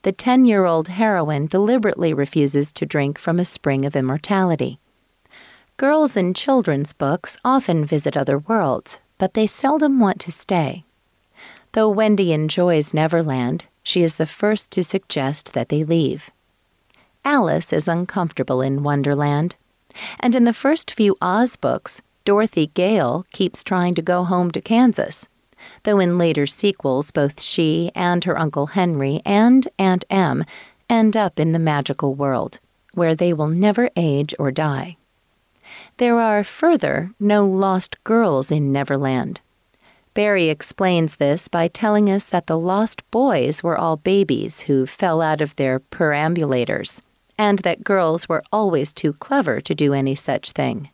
the 0.00 0.10
10 0.10 0.46
year 0.46 0.64
old 0.64 0.88
heroine 0.88 1.46
deliberately 1.46 2.14
refuses 2.14 2.72
to 2.72 2.86
drink 2.86 3.18
from 3.18 3.38
a 3.38 3.44
spring 3.44 3.84
of 3.84 3.94
immortality. 3.94 4.80
Girls 5.76 6.16
in 6.16 6.32
children's 6.32 6.94
books 6.94 7.36
often 7.44 7.84
visit 7.84 8.16
other 8.16 8.38
worlds, 8.38 9.00
but 9.18 9.34
they 9.34 9.46
seldom 9.46 10.00
want 10.00 10.18
to 10.20 10.32
stay. 10.32 10.84
Though 11.72 11.90
Wendy 11.90 12.32
enjoys 12.32 12.94
Neverland, 12.94 13.66
she 13.82 14.02
is 14.02 14.16
the 14.16 14.26
first 14.26 14.70
to 14.70 14.82
suggest 14.82 15.52
that 15.52 15.68
they 15.68 15.84
leave. 15.84 16.30
Alice 17.22 17.70
is 17.70 17.86
uncomfortable 17.86 18.62
in 18.62 18.82
Wonderland, 18.82 19.56
and 20.20 20.34
in 20.34 20.44
the 20.44 20.54
first 20.54 20.90
few 20.90 21.18
Oz 21.20 21.56
books, 21.56 22.00
Dorothy 22.28 22.66
Gale 22.74 23.24
keeps 23.32 23.64
trying 23.64 23.94
to 23.94 24.02
go 24.02 24.22
home 24.22 24.50
to 24.50 24.60
Kansas, 24.60 25.28
though 25.84 25.98
in 25.98 26.18
later 26.18 26.46
sequels, 26.46 27.10
both 27.10 27.40
she 27.40 27.90
and 27.94 28.22
her 28.24 28.38
Uncle 28.38 28.66
Henry 28.66 29.22
and 29.24 29.66
Aunt 29.78 30.04
Em 30.10 30.44
end 30.90 31.16
up 31.16 31.40
in 31.40 31.52
the 31.52 31.58
magical 31.58 32.14
world, 32.14 32.58
where 32.92 33.14
they 33.14 33.32
will 33.32 33.48
never 33.48 33.88
age 33.96 34.34
or 34.38 34.50
die. 34.50 34.98
There 35.96 36.20
are, 36.20 36.44
further, 36.44 37.12
no 37.18 37.46
lost 37.46 38.04
girls 38.04 38.50
in 38.50 38.72
Neverland. 38.72 39.40
Barrie 40.12 40.50
explains 40.50 41.16
this 41.16 41.48
by 41.48 41.66
telling 41.68 42.10
us 42.10 42.26
that 42.26 42.46
the 42.46 42.58
lost 42.58 43.10
boys 43.10 43.62
were 43.62 43.78
all 43.78 43.96
babies 43.96 44.60
who 44.60 44.84
fell 44.84 45.22
out 45.22 45.40
of 45.40 45.56
their 45.56 45.80
perambulators, 45.80 47.00
and 47.38 47.60
that 47.60 47.84
girls 47.84 48.28
were 48.28 48.44
always 48.52 48.92
too 48.92 49.14
clever 49.14 49.62
to 49.62 49.74
do 49.74 49.94
any 49.94 50.14
such 50.14 50.52
thing. 50.52 50.90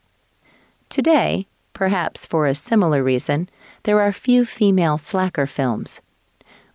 Today, 0.95 1.49
perhaps 1.73 2.25
for 2.25 2.47
a 2.47 2.55
similar 2.55 3.03
reason, 3.03 3.49
there 3.83 4.01
are 4.01 4.13
few 4.13 4.45
female 4.45 4.97
slacker 4.97 5.45
films. 5.45 6.01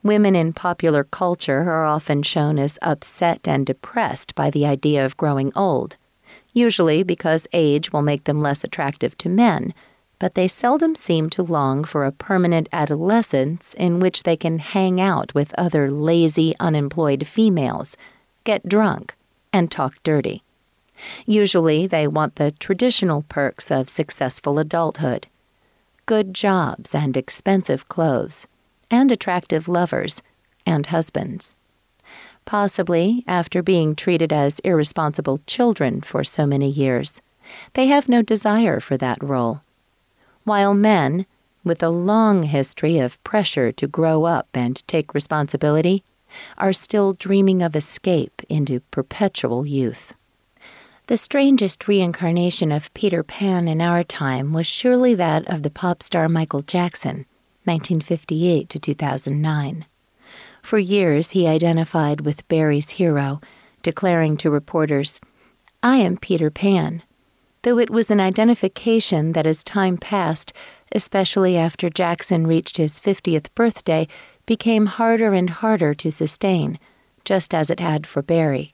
Women 0.03 0.35
in 0.35 0.51
popular 0.51 1.05
culture 1.05 1.61
are 1.61 1.85
often 1.85 2.21
shown 2.23 2.59
as 2.59 2.77
upset 2.81 3.47
and 3.47 3.65
depressed 3.65 4.35
by 4.35 4.49
the 4.49 4.65
idea 4.65 5.05
of 5.05 5.15
growing 5.15 5.53
old, 5.55 5.95
usually 6.51 7.01
because 7.01 7.47
age 7.53 7.93
will 7.93 8.01
make 8.01 8.25
them 8.25 8.41
less 8.41 8.61
attractive 8.61 9.17
to 9.19 9.29
men, 9.29 9.73
but 10.19 10.35
they 10.35 10.49
seldom 10.49 10.95
seem 10.95 11.29
to 11.29 11.41
long 11.41 11.85
for 11.85 12.03
a 12.03 12.11
permanent 12.11 12.67
adolescence 12.73 13.73
in 13.75 14.01
which 14.01 14.23
they 14.23 14.35
can 14.35 14.59
hang 14.59 14.99
out 14.99 15.33
with 15.33 15.55
other 15.57 15.89
lazy, 15.89 16.53
unemployed 16.59 17.25
females, 17.25 17.95
get 18.43 18.67
drunk, 18.67 19.15
and 19.53 19.71
talk 19.71 19.95
dirty. 20.03 20.43
Usually, 21.25 21.87
they 21.87 22.07
want 22.07 22.35
the 22.35 22.51
traditional 22.51 23.23
perks 23.29 23.71
of 23.71 23.89
successful 23.89 24.59
adulthood 24.59 25.27
good 26.09 26.33
jobs 26.33 26.95
and 26.95 27.15
expensive 27.15 27.87
clothes, 27.87 28.47
and 28.89 29.11
attractive 29.11 29.67
lovers 29.67 30.23
and 30.65 30.87
husbands. 30.87 31.53
Possibly, 32.45 33.23
after 33.27 33.61
being 33.61 33.93
treated 33.93 34.33
as 34.33 34.57
irresponsible 34.61 35.39
children 35.45 36.01
for 36.01 36.23
so 36.23 36.47
many 36.47 36.67
years, 36.67 37.21
they 37.73 37.85
have 37.85 38.09
no 38.09 38.23
desire 38.23 38.79
for 38.79 38.97
that 38.97 39.21
role. 39.23 39.61
While 40.45 40.73
men, 40.73 41.27
with 41.63 41.83
a 41.83 41.89
long 41.89 42.41
history 42.41 42.97
of 42.97 43.23
pressure 43.23 43.71
to 43.73 43.87
grow 43.87 44.25
up 44.25 44.47
and 44.55 44.81
take 44.87 45.13
responsibility, 45.13 46.03
are 46.57 46.73
still 46.73 47.13
dreaming 47.13 47.61
of 47.61 47.75
escape 47.75 48.41
into 48.49 48.79
perpetual 48.91 49.67
youth. 49.67 50.15
The 51.09 51.17
strangest 51.17 51.87
reincarnation 51.87 52.71
of 52.71 52.93
Peter 52.93 53.23
Pan 53.23 53.67
in 53.67 53.81
our 53.81 54.03
time 54.03 54.53
was 54.53 54.67
surely 54.67 55.15
that 55.15 55.47
of 55.47 55.63
the 55.63 55.71
pop 55.71 56.03
star 56.03 56.29
Michael 56.29 56.61
Jackson, 56.61 57.25
1958 57.63 58.69
to 58.69 58.77
2009. 58.77 59.87
For 60.61 60.77
years, 60.77 61.31
he 61.31 61.47
identified 61.47 62.21
with 62.21 62.47
Barrie's 62.47 62.91
hero, 62.91 63.41
declaring 63.81 64.37
to 64.37 64.51
reporters, 64.51 65.19
I 65.81 65.95
am 65.95 66.15
Peter 66.15 66.51
Pan, 66.51 67.01
though 67.63 67.79
it 67.79 67.89
was 67.89 68.11
an 68.11 68.19
identification 68.19 69.31
that 69.31 69.47
as 69.47 69.63
time 69.63 69.97
passed, 69.97 70.53
especially 70.91 71.57
after 71.57 71.89
Jackson 71.89 72.45
reached 72.45 72.77
his 72.77 72.99
50th 72.99 73.47
birthday, 73.55 74.07
became 74.45 74.85
harder 74.85 75.33
and 75.33 75.49
harder 75.49 75.95
to 75.95 76.11
sustain, 76.11 76.77
just 77.25 77.55
as 77.55 77.71
it 77.71 77.79
had 77.79 78.05
for 78.05 78.21
Barrie. 78.21 78.73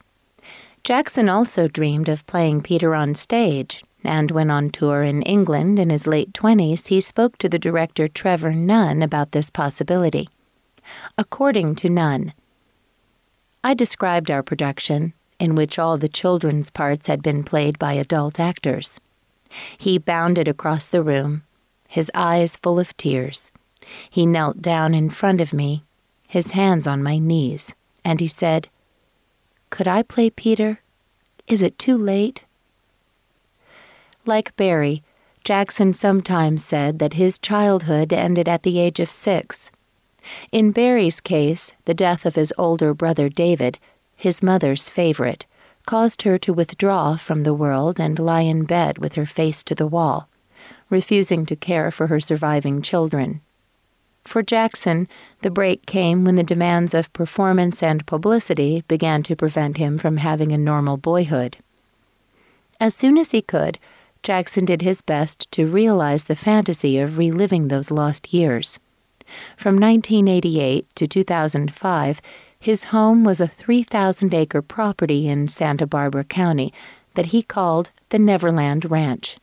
Jackson 0.86 1.28
also 1.30 1.68
dreamed 1.68 2.08
of 2.10 2.28
playing 2.28 2.62
Peter 2.62 2.94
on 2.94 3.16
stage, 3.16 3.84
and 4.04 4.30
when 4.30 4.52
on 4.52 4.70
tour 4.70 5.02
in 5.02 5.24
England 5.24 5.80
in 5.80 5.90
his 5.90 6.06
late 6.06 6.32
20s, 6.34 6.90
he 6.90 7.02
spoke 7.02 7.40
to 7.40 7.50
the 7.50 7.58
director 7.58 8.08
Trevor 8.08 8.54
Nunn 8.54 9.02
about 9.02 9.32
this 9.32 9.50
possibility. 9.50 10.30
According 11.18 11.74
to 11.78 11.90
Nunn, 11.90 12.34
I 13.64 13.74
described 13.74 14.30
our 14.30 14.44
production, 14.44 15.14
in 15.40 15.56
which 15.56 15.80
all 15.80 15.98
the 15.98 16.08
children's 16.08 16.70
parts 16.70 17.08
had 17.08 17.24
been 17.24 17.44
played 17.44 17.80
by 17.80 17.94
adult 17.94 18.40
actors. 18.40 19.00
He 19.80 19.98
bounded 19.98 20.48
across 20.48 20.88
the 20.88 21.02
room, 21.02 21.42
his 21.88 22.12
eyes 22.14 22.58
full 22.58 22.80
of 22.80 22.96
tears. 22.96 23.52
He 24.08 24.28
knelt 24.28 24.62
down 24.62 24.94
in 24.94 25.10
front 25.10 25.42
of 25.42 25.52
me, 25.52 25.84
his 26.28 26.52
hands 26.52 26.86
on 26.86 27.02
my 27.02 27.18
knees, 27.18 27.74
and 28.04 28.20
he 28.20 28.28
said, 28.28 28.70
could 29.70 29.88
I 29.88 30.04
play 30.04 30.30
Peter? 30.30 30.80
Is 31.48 31.62
it 31.62 31.78
too 31.78 31.98
late? 31.98 32.44
Like 34.26 34.56
Barrie, 34.56 35.04
Jackson 35.44 35.94
sometimes 35.94 36.66
said 36.66 36.98
that 37.00 37.14
his 37.14 37.38
childhood 37.38 38.12
ended 38.12 38.50
at 38.50 38.64
the 38.64 38.80
age 38.80 39.00
of 39.00 39.12
six. 39.12 39.70
In 40.52 40.72
Barrie's 40.72 41.22
case, 41.22 41.72
the 41.86 41.94
death 41.94 42.26
of 42.26 42.34
his 42.34 42.52
older 42.58 42.96
brother 42.96 43.30
David, 43.30 43.78
his 44.16 44.42
mother's 44.42 44.90
favorite, 44.90 45.46
caused 45.86 46.24
her 46.24 46.40
to 46.40 46.54
withdraw 46.54 47.16
from 47.16 47.44
the 47.44 47.54
world 47.54 48.00
and 48.00 48.18
lie 48.18 48.42
in 48.42 48.64
bed 48.64 48.98
with 48.98 49.14
her 49.14 49.28
face 49.28 49.64
to 49.64 49.76
the 49.76 49.86
wall, 49.86 50.28
refusing 50.90 51.46
to 51.46 51.56
care 51.56 51.92
for 51.92 52.08
her 52.08 52.20
surviving 52.20 52.82
children. 52.82 53.42
For 54.26 54.42
Jackson, 54.42 55.08
the 55.42 55.52
break 55.52 55.86
came 55.86 56.26
when 56.26 56.36
the 56.36 56.44
demands 56.44 56.94
of 56.94 57.14
performance 57.14 57.82
and 57.84 58.06
publicity 58.06 58.84
began 58.88 59.24
to 59.24 59.36
prevent 59.36 59.78
him 59.78 59.98
from 59.98 60.18
having 60.18 60.52
a 60.52 60.58
normal 60.58 60.98
boyhood. 60.98 61.58
As 62.80 62.96
soon 62.96 63.18
as 63.18 63.32
he 63.32 63.42
could, 63.42 63.78
Jackson 64.24 64.66
did 64.66 64.82
his 64.82 65.04
best 65.04 65.50
to 65.52 65.68
realize 65.68 66.24
the 66.24 66.36
fantasy 66.36 66.98
of 66.98 67.18
reliving 67.18 67.68
those 67.68 67.92
lost 67.92 68.34
years. 68.34 68.80
From 69.56 69.76
1988 69.80 70.88
to 70.96 71.08
2005, 71.08 72.22
his 72.60 72.86
home 72.86 73.24
was 73.24 73.40
a 73.40 73.48
3,000 73.48 74.34
acre 74.34 74.62
property 74.62 75.28
in 75.28 75.48
Santa 75.48 75.86
Barbara 75.86 76.24
County 76.24 76.74
that 77.14 77.28
he 77.28 77.44
called 77.44 77.92
the 78.10 78.20
Neverland 78.20 78.90
Ranch. 78.90 79.38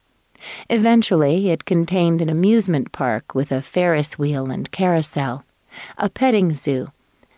Eventually, 0.69 1.51
it 1.51 1.65
contained 1.65 2.21
an 2.21 2.29
amusement 2.29 2.93
park 2.93 3.35
with 3.35 3.53
a 3.53 3.63
Ferris 3.63 4.19
wheel 4.19 4.51
and 4.51 4.71
carousel, 4.71 5.45
a 5.99 6.09
petting 6.09 6.53
zoo, 6.53 6.89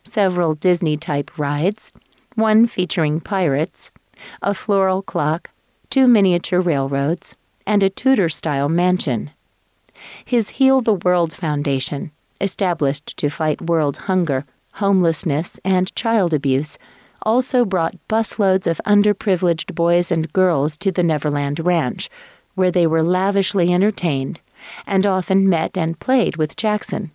several 0.04 0.54
Disney 0.54 0.96
type 0.96 1.38
rides, 1.38 1.92
one 2.34 2.66
featuring 2.66 3.20
pirates, 3.20 3.90
a 4.42 4.54
floral 4.54 5.02
clock, 5.02 5.50
two 5.90 6.08
miniature 6.08 6.60
railroads, 6.60 7.36
and 7.66 7.82
a 7.82 7.90
Tudor 7.90 8.28
style 8.28 8.68
mansion. 8.68 9.30
His 10.24 10.50
Heal 10.50 10.80
the 10.80 10.94
World 10.94 11.34
Foundation, 11.34 12.10
established 12.40 13.16
to 13.16 13.28
fight 13.28 13.60
world 13.62 13.96
hunger, 13.96 14.44
homelessness, 14.72 15.58
and 15.64 15.94
child 15.94 16.34
abuse, 16.34 16.78
also 17.22 17.64
brought 17.64 17.96
busloads 18.08 18.66
of 18.66 18.80
underprivileged 18.86 19.74
boys 19.74 20.10
and 20.10 20.32
girls 20.32 20.76
to 20.78 20.92
the 20.92 21.02
Neverland 21.02 21.58
Ranch 21.60 22.10
where 22.54 22.70
they 22.70 22.86
were 22.86 23.02
lavishly 23.02 23.72
entertained 23.72 24.40
and 24.86 25.06
often 25.06 25.48
met 25.48 25.76
and 25.76 26.00
played 26.00 26.36
with 26.36 26.56
Jackson. 26.56 27.10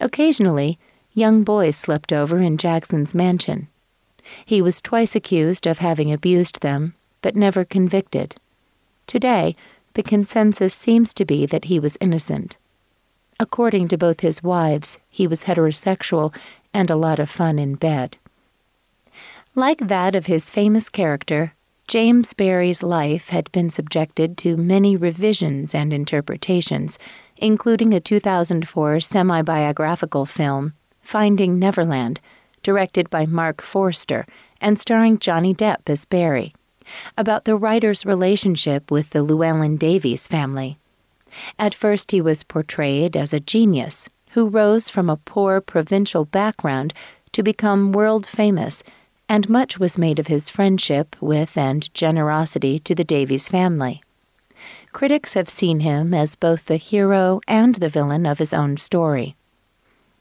Occasionally, 0.00 0.78
young 1.14 1.42
boys 1.42 1.76
slept 1.76 2.12
over 2.12 2.38
in 2.38 2.56
Jackson's 2.56 3.14
mansion. 3.14 3.68
He 4.44 4.62
was 4.62 4.80
twice 4.80 5.16
accused 5.16 5.66
of 5.66 5.78
having 5.78 6.12
abused 6.12 6.60
them, 6.60 6.94
but 7.22 7.36
never 7.36 7.64
convicted. 7.64 8.36
Today, 9.06 9.56
the 9.94 10.02
consensus 10.02 10.74
seems 10.74 11.12
to 11.14 11.24
be 11.24 11.46
that 11.46 11.64
he 11.64 11.80
was 11.80 11.98
innocent. 12.00 12.56
According 13.40 13.88
to 13.88 13.98
both 13.98 14.20
his 14.20 14.42
wives, 14.42 14.98
he 15.08 15.26
was 15.26 15.44
heterosexual 15.44 16.34
and 16.72 16.90
a 16.90 16.96
lot 16.96 17.18
of 17.18 17.30
fun 17.30 17.58
in 17.58 17.74
bed. 17.74 18.16
Like 19.54 19.88
that 19.88 20.14
of 20.14 20.26
his 20.26 20.50
famous 20.50 20.88
character, 20.88 21.54
James 21.90 22.34
Barrie's 22.34 22.84
life 22.84 23.30
had 23.30 23.50
been 23.50 23.68
subjected 23.68 24.38
to 24.38 24.56
many 24.56 24.94
revisions 24.94 25.74
and 25.74 25.92
interpretations, 25.92 27.00
including 27.36 27.92
a 27.92 27.98
2004 27.98 29.00
semi 29.00 29.42
biographical 29.42 30.24
film, 30.24 30.74
Finding 31.02 31.58
Neverland, 31.58 32.20
directed 32.62 33.10
by 33.10 33.26
Marc 33.26 33.60
Forster 33.60 34.24
and 34.60 34.78
starring 34.78 35.18
Johnny 35.18 35.52
Depp 35.52 35.88
as 35.88 36.04
Barrie, 36.04 36.54
about 37.18 37.44
the 37.44 37.56
writer's 37.56 38.06
relationship 38.06 38.92
with 38.92 39.10
the 39.10 39.24
Llewellyn 39.24 39.76
Davies 39.76 40.28
family. 40.28 40.78
At 41.58 41.74
first, 41.74 42.12
he 42.12 42.20
was 42.20 42.44
portrayed 42.44 43.16
as 43.16 43.34
a 43.34 43.40
genius 43.40 44.08
who 44.30 44.46
rose 44.46 44.88
from 44.88 45.10
a 45.10 45.16
poor 45.16 45.60
provincial 45.60 46.24
background 46.24 46.94
to 47.32 47.42
become 47.42 47.90
world 47.90 48.28
famous 48.28 48.84
and 49.30 49.48
much 49.48 49.78
was 49.78 49.96
made 49.96 50.18
of 50.18 50.26
his 50.26 50.50
friendship 50.50 51.14
with 51.20 51.56
and 51.56 51.94
generosity 51.94 52.80
to 52.80 52.96
the 52.96 53.04
Davies 53.04 53.48
family. 53.48 54.02
Critics 54.92 55.34
have 55.34 55.48
seen 55.48 55.78
him 55.80 56.12
as 56.12 56.34
both 56.34 56.64
the 56.64 56.76
hero 56.76 57.40
and 57.46 57.76
the 57.76 57.88
villain 57.88 58.26
of 58.26 58.40
his 58.40 58.52
own 58.52 58.76
story. 58.76 59.36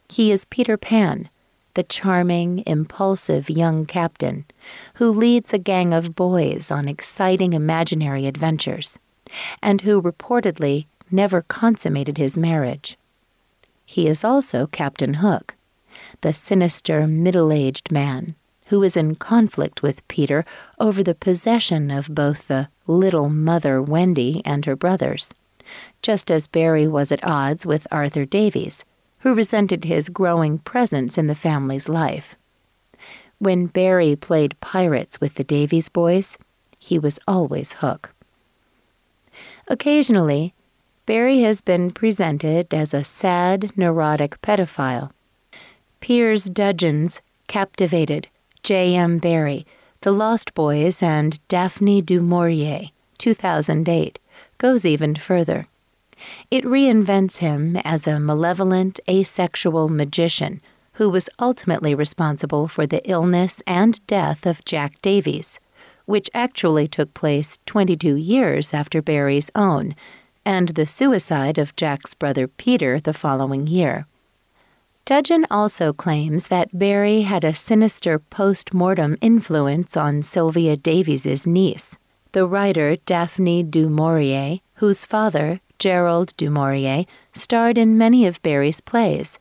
He 0.09 0.31
is 0.31 0.45
Peter 0.45 0.77
Pan, 0.77 1.27
the 1.73 1.81
charming, 1.81 2.63
impulsive 2.67 3.49
young 3.49 3.87
captain 3.87 4.45
who 4.93 5.09
leads 5.09 5.53
a 5.53 5.57
gang 5.57 5.91
of 5.91 6.15
boys 6.15 6.69
on 6.69 6.87
exciting 6.87 7.53
imaginary 7.53 8.27
adventures, 8.27 8.99
and 9.59 9.81
who 9.81 10.03
reportedly 10.03 10.85
never 11.09 11.41
consummated 11.41 12.19
his 12.19 12.37
marriage. 12.37 12.95
He 13.87 14.07
is 14.07 14.23
also 14.23 14.67
Captain 14.67 15.15
Hook, 15.15 15.55
the 16.21 16.31
sinister 16.31 17.07
middle 17.07 17.51
aged 17.51 17.91
man 17.91 18.35
who 18.69 18.83
is 18.83 18.95
in 18.95 19.15
conflict 19.15 19.81
with 19.81 20.07
Peter 20.07 20.45
over 20.79 21.03
the 21.03 21.15
possession 21.15 21.89
of 21.89 22.13
both 22.13 22.47
the 22.47 22.69
little 22.85 23.27
mother 23.27 23.81
Wendy 23.81 24.41
and 24.45 24.65
her 24.65 24.75
brothers, 24.75 25.33
just 26.01 26.29
as 26.29 26.47
Barrie 26.47 26.87
was 26.87 27.11
at 27.11 27.23
odds 27.23 27.65
with 27.65 27.87
Arthur 27.91 28.25
Davies, 28.25 28.85
who 29.19 29.33
resented 29.33 29.83
his 29.85 30.09
growing 30.09 30.59
presence 30.59 31.17
in 31.17 31.27
the 31.27 31.35
family's 31.35 31.89
life. 31.89 32.35
When 33.39 33.65
Barrie 33.65 34.15
played 34.15 34.59
pirates 34.61 35.19
with 35.19 35.35
the 35.35 35.43
Davies 35.43 35.89
boys, 35.89 36.37
he 36.77 36.99
was 36.99 37.19
always 37.27 37.73
Hook. 37.73 38.11
Occasionally, 39.67 40.53
Barrie 41.07 41.41
has 41.41 41.61
been 41.61 41.89
presented 41.89 42.71
as 42.73 42.93
a 42.93 43.03
sad, 43.03 43.75
neurotic 43.75 44.39
pedophile. 44.41 45.09
Piers 46.01 46.45
Dudgeon's 46.45 47.21
Captivated 47.47 48.27
J.M. 48.63 49.19
Barrie, 49.19 49.65
The 50.01 50.11
Lost 50.11 50.53
Boys, 50.53 51.01
and 51.01 51.39
Daphne 51.47 52.01
du 52.01 52.21
Maurier, 52.21 52.89
2008, 53.17 54.19
goes 54.57 54.85
even 54.85 55.15
further. 55.15 55.67
It 56.51 56.65
reinvents 56.65 57.37
him 57.37 57.77
as 57.77 58.05
a 58.05 58.19
malevolent, 58.19 58.99
asexual 59.09 59.89
magician 59.89 60.61
who 60.93 61.09
was 61.09 61.29
ultimately 61.39 61.95
responsible 61.95 62.67
for 62.67 62.85
the 62.85 63.01
illness 63.09 63.63
and 63.65 64.05
death 64.05 64.45
of 64.45 64.65
Jack 64.65 65.01
Davies, 65.01 65.59
which 66.05 66.29
actually 66.33 66.89
took 66.89 67.13
place 67.13 67.57
22 67.67 68.15
years 68.15 68.73
after 68.73 69.01
Barrie's 69.01 69.49
own, 69.55 69.95
and 70.43 70.69
the 70.69 70.85
suicide 70.85 71.57
of 71.57 71.75
Jack's 71.77 72.13
brother 72.13 72.49
Peter 72.49 72.99
the 72.99 73.13
following 73.13 73.65
year. 73.65 74.07
Dudgeon 75.09 75.47
also 75.49 75.91
claims 75.91 76.49
that 76.49 76.77
Barrie 76.77 77.23
had 77.23 77.43
a 77.43 77.55
sinister 77.55 78.19
post 78.19 78.75
mortem 78.75 79.17
influence 79.21 79.97
on 79.97 80.21
Sylvia 80.21 80.77
Davies's 80.77 81.47
niece, 81.47 81.97
the 82.33 82.45
writer 82.45 82.95
Daphne 83.07 83.63
du 83.63 83.89
Maurier, 83.89 84.59
whose 84.75 85.05
father, 85.05 85.61
Gerald 85.79 86.37
du 86.37 86.51
Maurier, 86.51 87.05
starred 87.33 87.75
in 87.75 87.97
many 87.97 88.27
of 88.27 88.39
Barrie's 88.43 88.81
plays. 88.81 89.39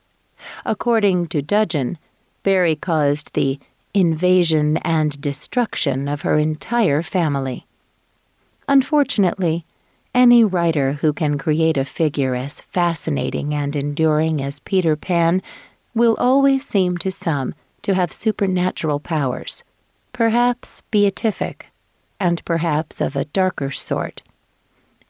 According 0.65 1.27
to 1.27 1.43
Dudgeon, 1.43 1.99
Barrie 2.43 2.75
caused 2.75 3.35
the 3.35 3.59
invasion 3.93 4.79
and 4.79 5.21
destruction 5.21 6.09
of 6.09 6.23
her 6.23 6.39
entire 6.39 7.03
family. 7.03 7.67
Unfortunately, 8.69 9.67
any 10.15 10.45
writer 10.45 10.95
who 10.95 11.13
can 11.13 11.39
create 11.39 11.77
a 11.77 11.85
figure 11.85 12.35
as 12.35 12.61
fascinating 12.61 13.55
and 13.55 13.77
enduring 13.77 14.43
as 14.43 14.61
Peter 14.61 14.97
Pan 14.97 15.43
will 15.95 16.17
always 16.19 16.67
seem 16.67 16.97
to 16.99 17.11
some 17.11 17.55
to 17.83 17.95
have 17.95 18.13
supernatural 18.13 19.01
powers, 19.01 19.65
perhaps 20.13 20.83
beatific, 20.91 21.67
and 22.21 22.45
perhaps 22.45 23.01
of 23.01 23.17
a 23.17 23.25
darker 23.27 23.71
sort. 23.71 24.23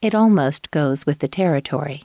It 0.00 0.14
almost 0.14 0.70
goes 0.70 1.06
with 1.06 1.18
the 1.18 1.28
territory. 1.28 2.04